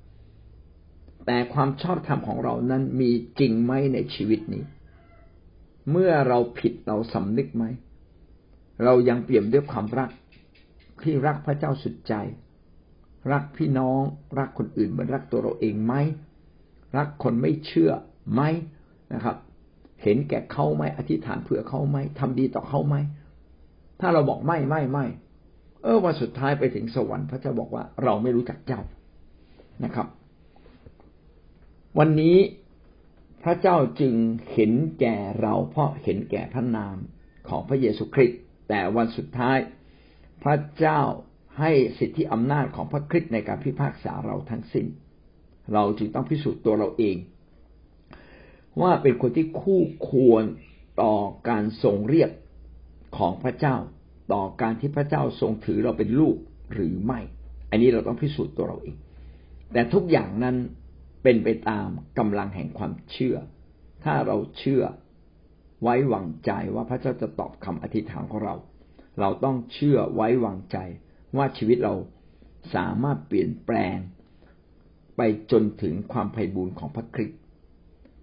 [1.26, 4.64] แต่ความชอบธรรมของเรานั้นมีจริงไหมในชีวิตนี้
[5.92, 7.66] เมื่อเราผิดเราสำนึกไหม
[8.84, 10.10] เรายังเปี่ยมด้วยความรัก
[11.02, 12.14] ที่รักพระเจ้าสุดใจ
[13.32, 14.02] รักพี่น้อง
[14.40, 15.94] รักคนอื่นเหมือนรักตัวเราเองไหม
[16.98, 17.92] รักคนไม่เชื่อ
[18.34, 18.42] ไหม
[19.14, 19.38] นะครับ
[20.04, 22.96] เห็นแก่เขาไหมอธิษฐานเผื่อเขาไหมทำดีต่อเขาไหม
[24.00, 25.06] ถ้าเราบอกไม่ไม่ไม่
[25.84, 28.82] เออวันสุดท้ายไปถึงสวรรค์พระเจ้าบอกว่าเราไม่รู้จักเจ้า
[29.84, 30.08] นะครับ
[31.98, 32.38] วันนี้
[33.44, 34.14] พระเจ้าจึง
[34.54, 36.98] เห็นแก่เราเพราะเห็นแก่พระนาม
[37.50, 39.58] ของพระเยซูคริสต์แต่วันสุดท้าย
[40.44, 41.02] พระเจ้า
[41.60, 44.86] ให้สิทธิอำนาจของพระคริสต์ในการพิพากษาเราทั้งสิ้น
[45.74, 47.18] เราจึงต้องพิสูจน์ตัวเราเอง
[48.82, 50.44] ว่าเป็นคนที่คู่ควร
[51.02, 51.16] ต่อ
[51.50, 52.32] การทรงเรียก
[53.18, 53.76] ของพระเจ้า
[54.34, 56.36] ต่อการที่พระเจ้าทรงถือเราเป็นลูก
[56.74, 57.20] หรือไม่
[57.72, 58.96] อันนี้เราต้องพิสูจน์ตัวเราเอง
[59.74, 60.56] แต่ทุกอย่างนั้น
[61.24, 63.38] เป็นไปตามกำลังแห่งความเชื่อ
[64.04, 64.84] ถ้าเราเชื่อ
[65.82, 68.56] ไว้วางใจว่าพระเจ้าจะตอบคำอธิษฐานของเรา
[69.20, 70.78] เราต้องเชื่อไว้วางใจ
[71.38, 71.96] ว่าชีวิตเรา
[72.76, 73.98] สามารถเปลี่ยนแปลง
[75.18, 77.40] ไปจนถึงความไพ่บูรณ์ของพระคริสต์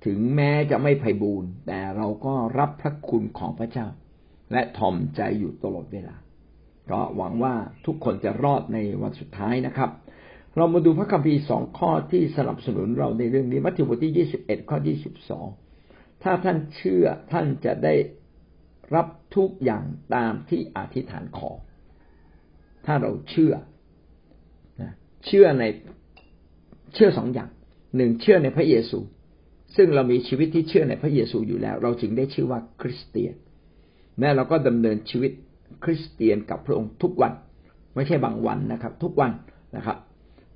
[0.05, 3.87] ถึงแม้จะไม่ไพ่บูรณ์แต่เราก็รับพระคุณของพระเจ้า
[4.53, 6.17] และถ่อมใจอยู่ตลอดเวลา
[6.91, 7.55] ก็หวังว่า
[7.87, 9.91] ทุกคนจะรอดในวันสุดท้ายนะครับ
[10.57, 15.47] เรามาดูพระคัมภีร์สองข้อที่สนับสนุนเราในเรื่องนี้มัทธิวบทที่ยี่สิบเอ็ดข้อยี่สิบสอง
[16.23, 17.95] ถ้าท่านเชื่อท่านจะได้
[18.95, 19.85] รับทุกอย่าง
[20.15, 21.51] ตามที่อธิษฐานขอ
[22.87, 23.55] ถ้าเราเชื่อ
[25.27, 25.65] เชื่อใน
[26.95, 27.51] เชื่อสองอย่าง
[27.97, 28.99] หนึ่งเชื่อในพระเยซู
[29.77, 33.35] ซึ่งเรามีชีวิตที่เชื่อในพระเยซูอยู่แล้ว เราจึงได้ชื่อว่าคริสเตียน
[34.19, 35.33] แม้เราก็ดำเนินชีวิต
[35.85, 37.33] คริสเตียนกับพระองค์ทุกวัน
[37.95, 39.33] ไม่ใช่บางวันนะครับ ทุกวัน
[39.77, 39.97] นะครับ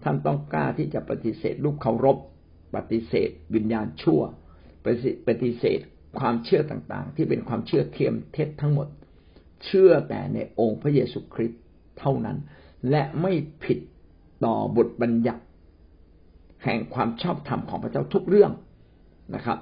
[0.02, 2.18] ท่านต้องกล้าที่จะปฏิเสธลูกเคารพ
[2.76, 4.20] ปฏิเสธ วิญญาณชั่ว
[4.84, 4.86] ป
[5.28, 5.80] ปฏิเสธ
[6.18, 8.88] ความเชื่อต่างๆ ที่เป็นความเชื่อเทียมเท็จทั้งหมด
[9.64, 11.60] เชื่อแต่ในองค์พระเยซูคริสต์
[11.98, 12.36] เท่านั้น
[12.90, 13.32] และไม่
[13.64, 13.78] ผิด
[14.44, 15.44] ต่อบทบัญญัติ
[16.64, 18.52] แห่งความชอบธรรมของพระเจ้าทุกเรื่อง
[19.34, 19.58] นะครับ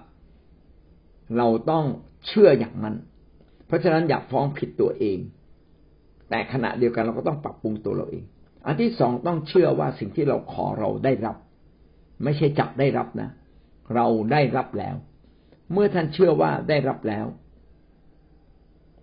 [1.37, 1.85] เราต้อง
[2.27, 2.97] เชื่ออย่างนั้น
[3.67, 5.19] เพราะฉะนั้นอย่าฟ้องผิดตัวเอง
[6.31, 8.25] แต่ขณะเดียวกันเราก็ต้องปรับปรุงตัวเราเอง
[8.67, 11.37] อันที่สองต้องเชื่อว่าสิ่งที่เราขอเราได้รับ
[12.25, 13.31] ไม่ใช่จับได้รับนะ
[13.95, 14.97] เราได้รับแล้ว
[15.73, 17.27] เมื่อท่านเชื่อว่าได้รับแล้ว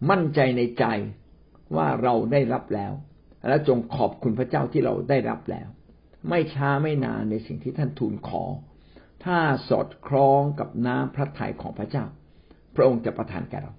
[0.09, 0.85] มั่นใจในใจ
[1.75, 2.93] ว่าเราได้รับแล้ว
[3.47, 5.67] และจงขอบคุณพระเจ้าที่เราได้รับแล้ว
[6.29, 8.43] ไม่ช้าไม่นานในสิ่งที่ท่านทูลขอ
[9.25, 9.37] ถ้า
[9.69, 12.05] สอดคล้องกับน้ำพระทัยของพระเจ้า
[12.75, 13.73] พระองค์จะประทานแก่เรา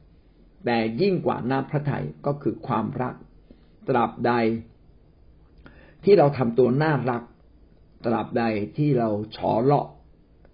[0.65, 3.15] แต่ยิ่งกว่าน้ำพระทัยก็คือความรัก
[3.89, 4.33] ตราบใด
[6.05, 7.23] ที่เราทำตัวน่ารัก
[8.05, 8.43] ตราบใด
[8.77, 9.87] ที่เราฉอเลาะ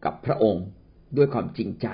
[0.05, 0.65] กับพระองค์
[1.17, 1.87] ด้วยความจริงใจ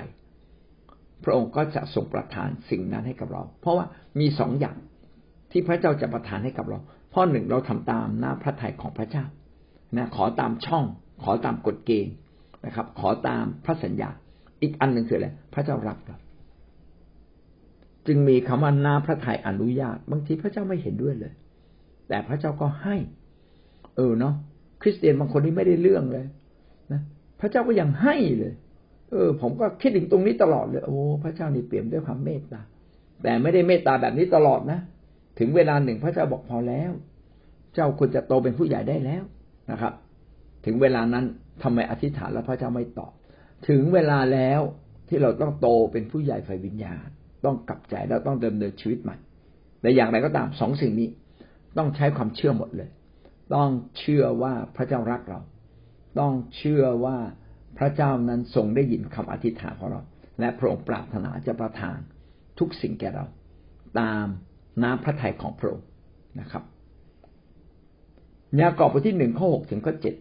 [1.24, 3.86] พระองค์ก็จะทรงประทานสิ่งนั้นให้กับเรา เพราะว่า
[4.20, 4.76] มีสองอย่าง
[5.51, 6.78] ที่พระเจ้าจะประทานให้กับเรา
[7.14, 9.24] ข้อหนึ่งเราทำตามน้ำพระทัยของพระเจ้า
[9.96, 10.84] นะขอตามช่อง
[11.22, 12.14] ขอตามกฎเกณฑ์
[12.66, 14.11] นะครับ ขอตามพระสัญญา
[14.62, 16.16] อีกอันหนึ่งคืออะไรพระเจ้ารับเรา
[18.07, 21.32] จึงมีคำว่าน้าพระทัยอนุญาต บางทีพระเจ้าไม่เห็นด้วยเลย
[22.09, 22.96] แต่พระเจ้าก็ให้
[23.99, 24.34] เออเนาะ
[24.82, 26.26] คริสเตียนบางคนที่ไม่ได้เรื่องเลย
[26.92, 27.01] นะ
[27.40, 28.55] พระเจ้าก็ยังให้เลย
[29.11, 32.61] เออ ผมก็คิดถึงตรงนี้ตลอดเลยโอ้พระเจ้านี่เปี่ยมด้วยความเมตตา
[33.22, 34.80] แต่ไม่ได้เมตตาแบบนี้ตลอดนะ
[35.38, 36.92] ถึงเวลาหนึ่งพระเจ้าบอกพอแล้ว
[37.74, 39.22] เจ้าควรจะโตเป็นผู้ใหญ่ได้แล้ว
[39.70, 39.92] นะครับ
[40.64, 41.24] ถึงเวลานั้น
[41.62, 43.12] ทำไมอธิษฐานแล้วพระเจ้าไม่ตอบ
[43.68, 44.61] ถึงเวลาแล้ว
[45.09, 47.09] ที่เราต้องโตเป็นผู้ใหญ่ฝ่ายวิญญาณ
[47.44, 49.16] ต้องกลับใจแล้วต้องเดิมเนินชีวิตใหม่
[49.80, 51.09] แต่อย่างไรก็ตามสองสิ่งนี้
[51.78, 52.88] ต้องใช้ความเชื่อหมดเลย
[53.55, 55.40] ต้องเชื่อว่าพระเจ้ารักเรา
[56.20, 57.16] ต้องเชื่อว่า
[57.78, 60.01] พระเจ้านั้นทรงได้ยินคำอธิษฐานของเรา
[60.40, 61.99] และพระองค์ปรารถนาจะประทาน
[62.59, 63.24] ทุกสิ่งแก่เรา
[64.01, 64.26] ตาม
[64.82, 65.86] น้ำพระทัยของพระองค์
[66.40, 66.62] นะครับ
[68.61, 70.14] ยากอบบทที่หนึ่งข้อหกถึงข้อเจ็ด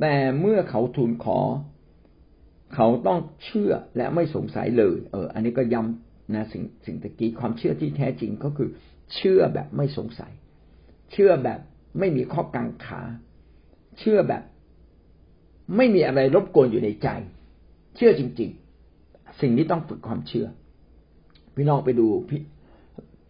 [0.00, 1.38] แต่เมื่อเขาทูลขอ
[2.74, 8.68] เขาต้องเชื่อและไม่สงสัยเลย เออ อันนี้ก็ย้ำนะสิ่งสิ่งตะกี้ความเชื่อที่แท้จริงก็คือ
[9.14, 10.32] เชื่อแบบไม่สงสัย
[11.12, 11.60] เชื่อแบบ
[11.98, 13.00] ไม่มีข้อกังขา
[13.98, 14.42] เชื่อแบบ
[15.76, 17.08] ไม่มีอะไรรบกวนอยู่ในใจ
[17.96, 18.50] เชื่อจริง
[18.94, 20.46] ๆ สิ่งนี้ต้องฝึกความเชื่อ
[21.54, 22.40] พี่น้องไปดูพี่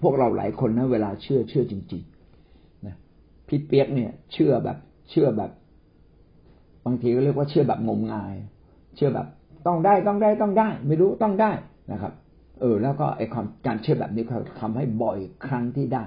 [0.02, 4.78] พวกเราหลายคนนะเวลาเชื่อเชื่อจริงๆพี่เปียกเนี่ย เชื่อแบบ
[5.10, 5.50] เชื่อแบบ
[6.86, 8.34] บางทีก็เรียกว่าเชื่อแบบงมงาย
[8.96, 9.26] เชื่อแบบ
[9.66, 11.52] ต้องได้ต้องได้ต้องได้ ไม่รู้ต้องได้
[11.92, 12.12] นะครับ
[12.60, 16.04] เออ แล้วก็ไอ้ความการเชื่อแบบนี้เขาทำให้บ่อยครั้งที่ได้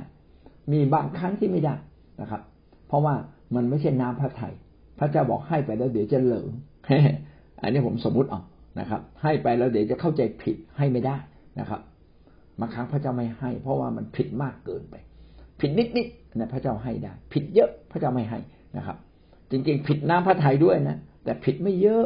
[0.72, 1.76] มีบางครั้งที่ไม่ได้
[2.22, 2.42] นะครับ
[2.92, 3.16] เพราะว่า
[3.56, 4.54] มันไม่ใช่น้ำพระทยัย
[5.00, 6.48] พระเจ้าบอกให้ไปแล้วเดี๋ยวจะเหลิง
[7.62, 8.42] อันนี้ผมสมมุติเอา
[8.80, 11.18] นะครับ ให้ไปแล้วเดี๋ยวจะเข้าใจผิดให้ไม่ได้
[11.60, 11.82] นะครับ
[12.60, 14.96] บางครั้งพระเจ้าไม่ให้ เพราะว่ามันผิดมากเกินไป
[15.60, 18.40] ผิดนิดนิดนะพระเจ้าให้ได้ ผิดเยอะพระเจ้าไม่ให้
[18.78, 18.98] นะครับ
[19.52, 22.06] จริงๆ ผิดน้ำพระทัยด้วยนะแต่ผิดไม่เยอะ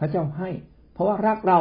[0.00, 0.50] พระเจ้าให้
[0.92, 1.58] เพราะว่ารักเรา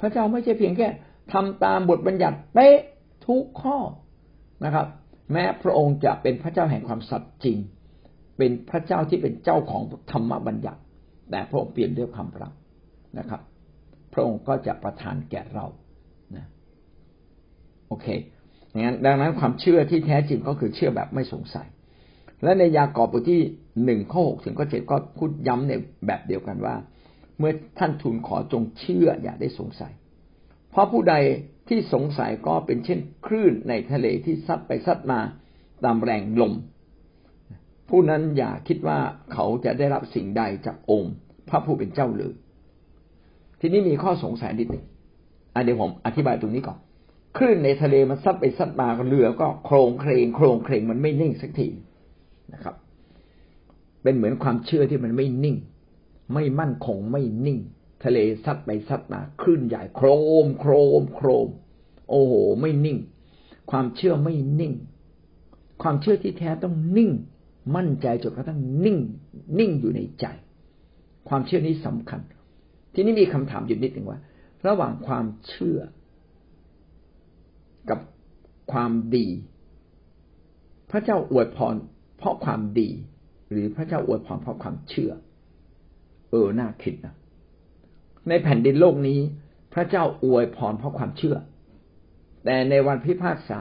[0.00, 0.88] พระเจ้าไม่ใช่เพียงแค่
[1.32, 2.78] ทำตามบทบัญญัติเป๊ะ
[3.26, 3.76] ทุกข้อ
[4.64, 4.86] นะครับ
[5.32, 7.58] แม้พระองค์จะเป็นพระเจ้าแห่งความสัตย์จริง
[8.42, 9.82] เป็นพระเจ้าที่เป็นเจ้าของ
[10.12, 10.80] ธรรมบัญญัติ
[11.30, 12.52] แต่พระองค์เปลี่ยนด้วยความรัก
[13.18, 13.40] นะครับ
[14.12, 15.66] พระองค์ก็จะประทานแก่เรา
[16.36, 16.46] นะ
[17.88, 18.06] โอเค
[18.78, 21.66] งั้นดังนั้นความเชื่อที่แท้จริงก็คือเชื่อแบบไม่สงสัย
[22.42, 23.42] และในยากอบบทที่
[23.84, 25.72] หนึ่งข้อหกถึงข้อเจ็ดก็พูดย้ำใน
[26.06, 26.74] แบบเดียวกันว่า
[27.38, 29.92] เมื่อท่านทูลขอจงเชื่ออย่าได้สงสัย
[30.70, 31.14] เพราะผู้ใด
[31.68, 35.20] ที่สงสัยก็เป็นเช่นคลื่นในทะเลที่ซัดไปซัดมา
[35.84, 36.54] ตามแรงลม
[37.94, 38.98] ผู้นั้นอย่าคิดว่า
[39.32, 41.14] เขาจะได้รับสิ่งใดจากองค์
[41.48, 42.34] พระผู้เป็นเจ้าเลย
[43.60, 44.84] ทีนี้มีข้อสงสัยนิดหนึ่ง
[45.64, 46.78] เดี๋ยวผมอธิบายตรงนี้ก่อน
[47.36, 51.68] คลื่นในทะเลมันซัดไปซัดมาเรือก็โครงเครงโครงเครงมันไม่นิ่งสักที
[52.52, 52.74] นะครับ
[54.02, 55.56] เป็นเหมือนความเชื่อที่มันไม่นิ่ง
[56.34, 57.58] ไม่มั่นคงไม่นิ่ง
[58.04, 60.08] ทะเลซัดไปซัดมาคลื่นใหญ่โคร
[60.44, 61.48] ม โครม โครม
[62.10, 62.98] โอ้โห ไม่นิ่ง
[63.70, 64.72] ความเชื่อไม่นิ่ง
[65.82, 67.10] ความเชื่อที่แท้ต้องนิ่ง
[67.76, 68.98] มั่นใจจนกระทั่งนิ่ง
[69.58, 70.26] นิ่งอยู่ในใจ
[71.28, 72.20] ความเชื่อนี้สำคัญ
[72.94, 74.20] ทีนี้มีคำถามอยู่นิดหนึ่งว่า
[74.66, 75.80] ระหว่างความเชื่อ
[77.90, 78.00] กับ
[78.72, 79.26] ความดี
[80.90, 81.74] พระเจ้าอวยพร
[82.18, 82.88] เพราะความดี
[83.50, 85.12] หรือพระเจ้าอวยพรเพราะความเชื่อ
[86.30, 87.14] เออน่าคิดนะ
[88.28, 89.18] ในแผ่นดินโลกนี้
[89.74, 91.36] พระเจ้าอวยพรเพราะความเชื่อ
[92.44, 93.60] แต่ในวันพิพากษา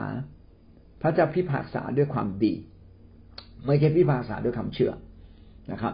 [1.02, 2.54] พระเจ้าพิพากษาด้วยความดี
[3.66, 4.92] ไม่ใช่พิพากษาด้วยควาเชื่อ
[5.72, 5.94] นะครับ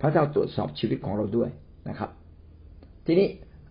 [0.00, 1.50] พระเจ้าตรวจสอบชีวิตของเราด้วย
[1.88, 2.10] นะครับ
[3.06, 3.28] ทีนี้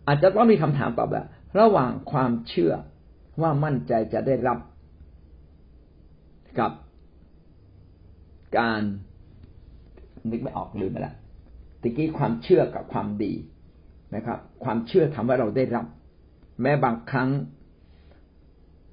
[0.08, 1.26] อาจจะต้องมีคำถามตอบแบบ
[1.60, 2.74] ระหว่างความเชื่อ
[3.42, 4.60] ว่ามั่นใจจะได้รับ
[6.60, 6.72] กับ
[8.58, 8.82] การ
[10.30, 11.16] นึกไม่ออกลืมไปแล้ว
[11.82, 13.34] ตะกี้ความเชื่อกับความดี
[14.16, 15.86] นะครับ ความเชื่อทำให้เราได้รับ
[16.62, 17.30] แม้บางครั้ง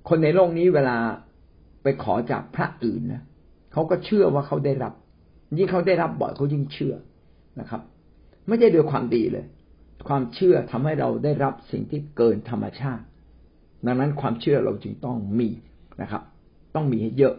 [0.08, 0.96] คนในโลกนี้เวลา
[1.82, 3.22] ไปขอจากพระอื่นนะ
[3.72, 4.92] เขาก็เชื่อว่าเขาได้รับ
[5.58, 6.94] ยิ่งเขาได้รับบ่อยเขายิ่งเชื่อ
[7.60, 7.80] นะครับ
[8.48, 9.46] ไม่ใช่ด้วยความดีเลย
[10.08, 13.04] ความเชื่อทำให้เราได้รับสิ่งที่เกินธรรมชาติ
[13.86, 15.48] ดังนั้นความเชื่อเราจึงต้องมี
[16.02, 16.22] นะครับ
[16.74, 17.34] ต้องมีให้เยอะ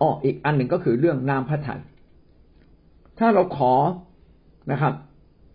[0.00, 1.80] อ้ออีกอันหนึ่งก็คือเรื่องนามพระทัย
[3.18, 3.72] ถ้าเราขอ
[4.72, 4.94] นะครับ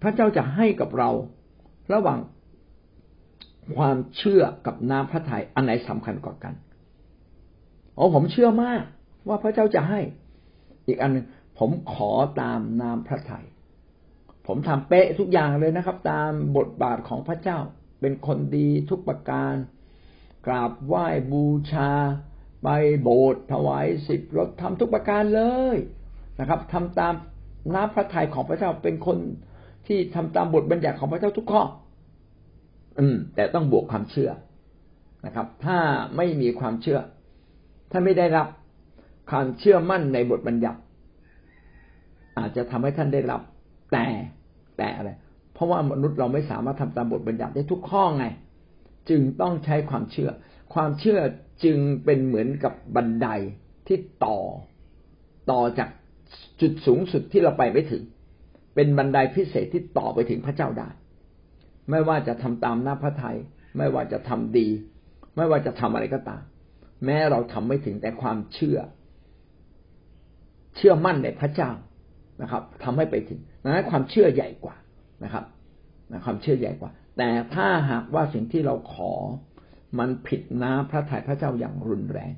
[0.02, 1.10] พระเจ้าจะให้กับเรา
[1.94, 2.20] ระหว่าง
[3.78, 6.54] ความเชื่อกับน้ำพระทัยอันไหนสำคัญกว่ากัน
[7.98, 8.84] อ๋อผมเชื่อมาก
[9.28, 10.00] ว่าพระเจ้าจะให้
[10.88, 11.26] อีกอันหนึ่ง
[11.60, 12.12] ผมขอ
[12.42, 13.46] ตามน้ำพระทยัย
[14.48, 17.60] ผมทำเป๊ะทุกอย่างเลยนะครับ ตามบทบาทของพระเจ้า
[18.02, 19.54] เป็นคนดีทุกประการ
[20.48, 21.92] กราบไหว้บูชา
[22.64, 22.68] ไป
[23.02, 25.42] โบสถ์ถวายสิบรถทำทุกประการเล
[25.76, 25.78] ย
[26.40, 27.14] นะครับทำตาม
[27.74, 29.18] น้ำพระทัยของพระเจ้าเป็นคน
[29.88, 31.64] ที่ทำตามบทบัญญัติของพระเจ้าทุกข้อ
[33.00, 34.32] อืม แต่ต้องบวกความเชื่อ
[35.26, 35.78] นะครับ ถ้า
[36.18, 37.00] ไม่มีความเชื่อ
[37.92, 38.48] ถ้าไม่ได้รับ
[39.30, 40.80] ความเชื่อมั่นในบทบัญญัติ
[42.38, 43.42] อาจจะทำให้ท่านได้รับ
[43.92, 44.06] แต่
[44.78, 45.12] แต่อะไร
[45.54, 48.26] เพราะว่ามนุษย์เราไม่สามารถทำตามบทบัญญัติได้ทุกข้อไง
[49.10, 50.30] จึงต้องใช้ความเชื่อ
[50.74, 51.20] ความเชื่อ
[51.64, 53.28] จึงเป็นเหมือนกับบันได
[53.88, 54.40] ที่ต่อ
[55.52, 55.90] ต่อจาก
[56.62, 58.04] จุดสูงสุดที่เราไปไม่ถึง
[58.76, 60.90] เป็นบันไดพิเศษที่ต่อไปถึงพระเจ้าได้
[61.90, 63.38] ไม่ว่าจะทำตามหน้าพระทยัย
[63.78, 64.68] ไม่ว่าจะทำดี
[65.36, 66.42] ไม่ว่าจะทำอะไรก็ตาม
[67.06, 68.78] แม้เราทำไม่ถึงแต่ความเชื่อ
[70.76, 71.72] เชื่อมั่นในพระเจ้า
[72.42, 74.76] นะครับทำให้ไปถึงดังนั้นความเชื่อใหญ่กว่า
[75.24, 75.46] นะครับ
[76.26, 79.14] ความเชื่อใหญ่กว่า แต่ถ้าหากว่าสิ่งที่เราขอ
[80.00, 82.34] มันผิดน้าพระทัยพระเจ้าอย่างรุนแรง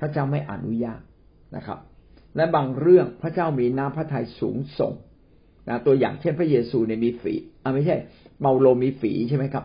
[0.00, 1.00] พระเจ้าไม่อนุญาต
[1.56, 1.78] นะครับ
[2.36, 4.94] และบางเรื่องพระเจ้ามีน้ำพระทัยสูงส่ง
[5.68, 7.96] นะตัวอย่างเช่นพระเยซูเนี่ยมีฝีอ่าไม่ใช่
[8.40, 9.64] เมาโลมีฝีใช่ไหมครับ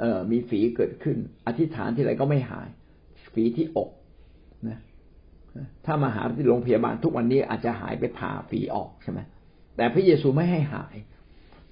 [0.00, 1.16] เออมีฝีเกิดขึ้น
[1.46, 2.68] อธิษฐานที่ไรก็ไม่หาย
[3.32, 3.90] ฝีที่อก
[4.68, 4.78] นะ
[5.86, 9.20] ถ้ามาหาที่โรงพยาบาลทุกวันนี้อาจจะหายไปผ่าฝีออกใช่ไหม
[9.76, 10.96] แต่พระเยซูไม่ให้หาย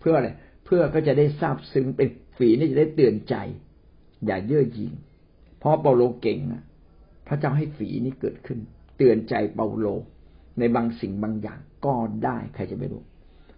[0.00, 0.28] เพื่ออะไร
[0.64, 3.36] เพื่อก็จะได้ทราบซึ้งเป็นฝีนี่จะได้เตือนใจ
[4.26, 4.92] อย่าเย่อหยิ่ง
[5.58, 6.38] เพราะเปาโลเก่ง
[7.28, 8.58] พระเจ้าให้ฝีนี้เกิดขึ้น
[8.96, 9.86] เตือนใจเปาโล
[10.58, 13.02] ในบางสิ่งบางอย่างก็ได้ใครจะไม่รู้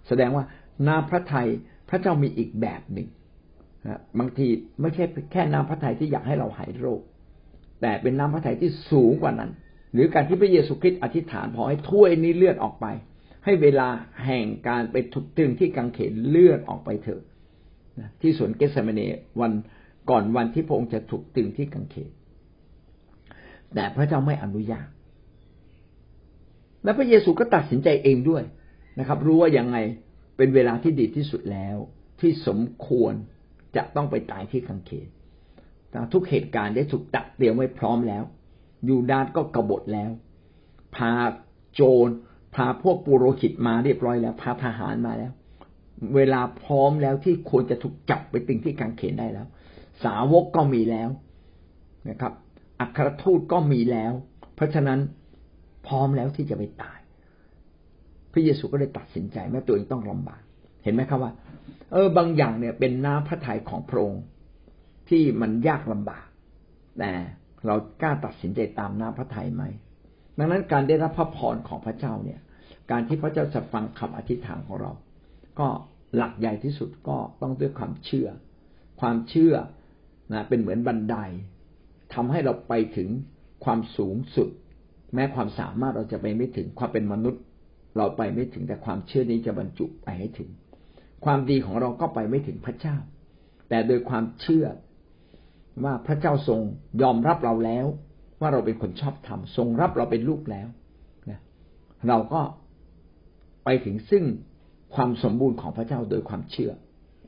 [0.08, 0.44] แสดงว่า
[0.86, 1.48] นาพระไทย
[1.88, 3.08] พระเจ้ามีอีกแบบหนึ่ง
[4.18, 4.46] บางที
[4.80, 7.00] ไม่ใช่แค่น้ำพระทัยที่อยากให้เราหายโรค
[7.80, 9.50] แต่เป็นน้ำพระทัยที่สูงกว่านั้น
[9.96, 12.86] หรือการที่พระเยซูคริสต์อธิษฐานพอให้ถ้วยนี้เลือดออกไป
[13.44, 13.88] ให้เวลา
[14.24, 17.22] แห่งการไปถูกตึงที่กังเขนเลือดออกไปเถอะ
[18.20, 19.00] ที่สวนเกสเมเน
[19.40, 19.52] วัน
[20.10, 22.10] ก่อนวันที่พระองค์จะถูกตึงที่กังเขน
[23.74, 24.86] แต่พระเจ้าไม่อนุญาต
[26.84, 28.42] และพระเยซูก็ตัดสินใจเองด้วย
[28.98, 29.76] นะครับ รู้ว่ายังไง
[30.36, 31.76] เป็นเวลาที่ดีที่สุดแล้ว
[32.20, 33.14] ที่สมควร
[33.76, 35.08] จะต้องไปตายที่กังเขน
[36.12, 38.24] ทุกเหตุการณ์ได้ถูกตัดเตรียมไว้พร้อมแล้ว
[38.88, 40.10] ยูดาสก็กบฏแล้ว
[40.96, 41.12] พา
[41.74, 42.08] โจร
[42.54, 45.32] พาพวกปุโรหิตมาเรียบร้อยแล้ว พาทหารมาแล้ว
[46.14, 49.46] เวลาพร้อมแล้วที่ควรจะถูกจับไปตึงที่กังเขนได้แล้ว
[50.04, 51.08] สาวกก็มีแล้ว
[52.10, 52.32] นะครับ
[52.80, 54.12] อัครทูตก็มีแล้ว
[54.54, 54.98] เพราะฉะนั้น
[55.86, 56.98] พร้อมแล้วที่จะไปตาย
[58.32, 60.42] พระเยซูก็เลยตัดสินใจแม้ตัวเองต้องลำบาก
[60.84, 61.32] เห็นไหมครับว่า
[61.92, 64.22] เออบางอย่างเนี่ยเป็นน้ำพระทัยของพระองค์
[65.08, 66.26] ที่มันยากลำบาก
[66.98, 67.12] แต่
[67.66, 69.62] เรากล้าตัดสินใจตามน้ำพระทัยไหม
[70.38, 72.40] ดังนั้นการได้รับพระพรของพระเจ้าเนี่ย
[72.90, 74.92] การที่พระเจ้าจะฟังคำอธิษฐานของเรา
[75.58, 75.68] ก็
[76.16, 78.28] หลักใหญ่ที่สุดก็ต้องด้วยความเชื่อ
[79.00, 79.54] ความเชื่อ
[80.32, 81.16] นะเป็นเหมือนบันได
[82.14, 83.08] ทำให้เราไปถึง
[83.64, 84.48] ความสูงสุด
[85.14, 87.42] แม้ความสามารถเราจะไปไม่ถึงความเป็นมนุษย์
[87.96, 90.48] เราไปไม่ถึงแต่ความเชื่อนี้จะบรรจุไปให้ถึง
[91.24, 92.96] ความดีของเราก็ไปไม่ถึงพระเจ้า
[93.68, 94.66] แต่โดยความเชื่อ
[95.84, 96.60] ว่าพระเจ้าทรง
[97.02, 97.86] ยอมรับเราแล้ว
[98.40, 100.68] ว่าเราเป็นคนชอบธรรมทรงรับเราเป็นลูกแล้ว
[101.30, 101.40] นะ
[102.08, 102.40] เราก็
[103.64, 104.24] ไปถึงซึ่ง
[104.94, 106.72] ความสมบูรณ์ของพระเจ้าโดยความเชื่อ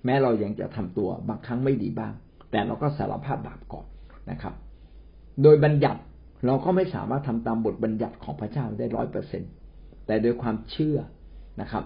[0.04, 2.12] แม้เรายังจะทำตัวบางครั้งไม่ดีบ้าง
[2.50, 3.86] แต่เราก็สารภาพบาปก่อน
[4.30, 4.54] นะครับ
[5.42, 6.00] โดยบัญญัติ
[6.46, 9.42] เราก็ไม่สามารถทำตามบทบัญญัติของพระเจ้าได้ร้อยเปอร์เซ็น
[10.06, 10.98] แต่โดยความเชื่อ
[11.60, 11.84] นะครับ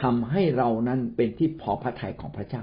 [0.00, 2.62] ทำให้เรานั้นเป็นที่พอพระทัยของพระเจ้า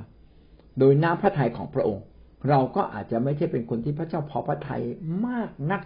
[0.79, 2.03] โดยน้ำพระทัยของพระองค์
[2.49, 4.83] เราก็อาจจะไม่ใช่เป็นคนที่พระเจ้าพอพระทัย
[5.27, 5.81] มากนัก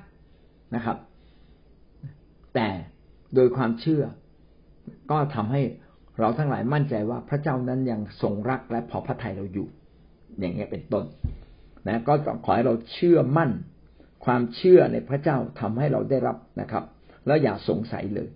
[0.76, 0.98] นะครับ
[2.56, 2.68] แต่
[3.36, 4.04] โดยความเชื่อ
[5.12, 5.62] ก็ทำให้
[6.20, 9.68] เราทั้งหลายมั่นใจว่าพระเจ้านั้นยังทรงรักและพอพระทัยเราอยู่
[10.40, 11.06] อย่างเงี้ยเป็นต้น
[11.88, 12.14] นะก็
[12.46, 13.52] ขอให้เราเชื่อมั่น
[14.26, 16.84] ความเชื่อในพระเจ้าทำให้เราได้รับนะครับ
[17.28, 18.30] แล้วอย่าสงสัยเลย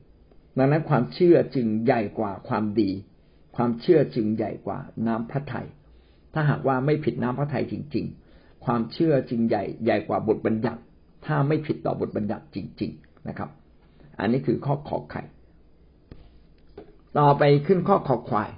[0.57, 2.91] ดังนั้นความเชื่อจึงใหญ่กว่าความดี
[3.55, 5.67] ความเชื่อจึงใหญ่กว่าน้ำพระทยัย
[6.33, 8.05] ถ้าหากว่าไม่ผิดน้ำพระทัยจริง
[8.35, 10.81] ๆ ความเชื่อจริงใหญ่ใหญ่กว่าบทบัญญัติ
[11.25, 13.49] ถ้าไม่ผิดต่อบทบัญญัติจริง ๆนะครับ
[14.19, 15.21] อันนี้คือข้อขอไข่
[17.19, 18.49] ต่อไปขึ้นข้อขอควาย